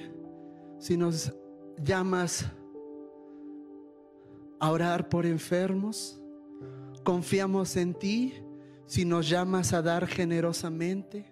si 0.77 0.97
nos 0.97 1.33
llamas 1.81 2.45
a 4.59 4.71
orar 4.71 5.07
por 5.07 5.25
enfermos. 5.25 6.21
Confiamos 7.03 7.77
en 7.77 7.93
ti 7.93 8.33
si 8.85 9.05
nos 9.05 9.29
llamas 9.29 9.71
a 9.71 9.81
dar 9.81 10.05
generosamente. 10.05 11.31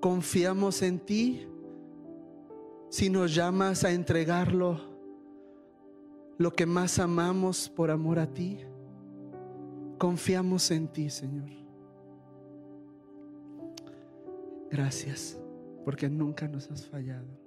Confiamos 0.00 0.82
en 0.82 0.98
ti 0.98 1.48
si 2.88 3.10
nos 3.10 3.34
llamas 3.34 3.84
a 3.84 3.92
entregarlo, 3.92 4.80
lo 6.38 6.52
que 6.52 6.66
más 6.66 6.98
amamos 6.98 7.68
por 7.68 7.90
amor 7.90 8.18
a 8.18 8.26
ti, 8.26 8.58
confiamos 9.98 10.70
en 10.70 10.88
ti, 10.88 11.10
Señor. 11.10 11.50
Gracias, 14.70 15.38
porque 15.84 16.08
nunca 16.08 16.48
nos 16.48 16.70
has 16.70 16.86
fallado. 16.86 17.45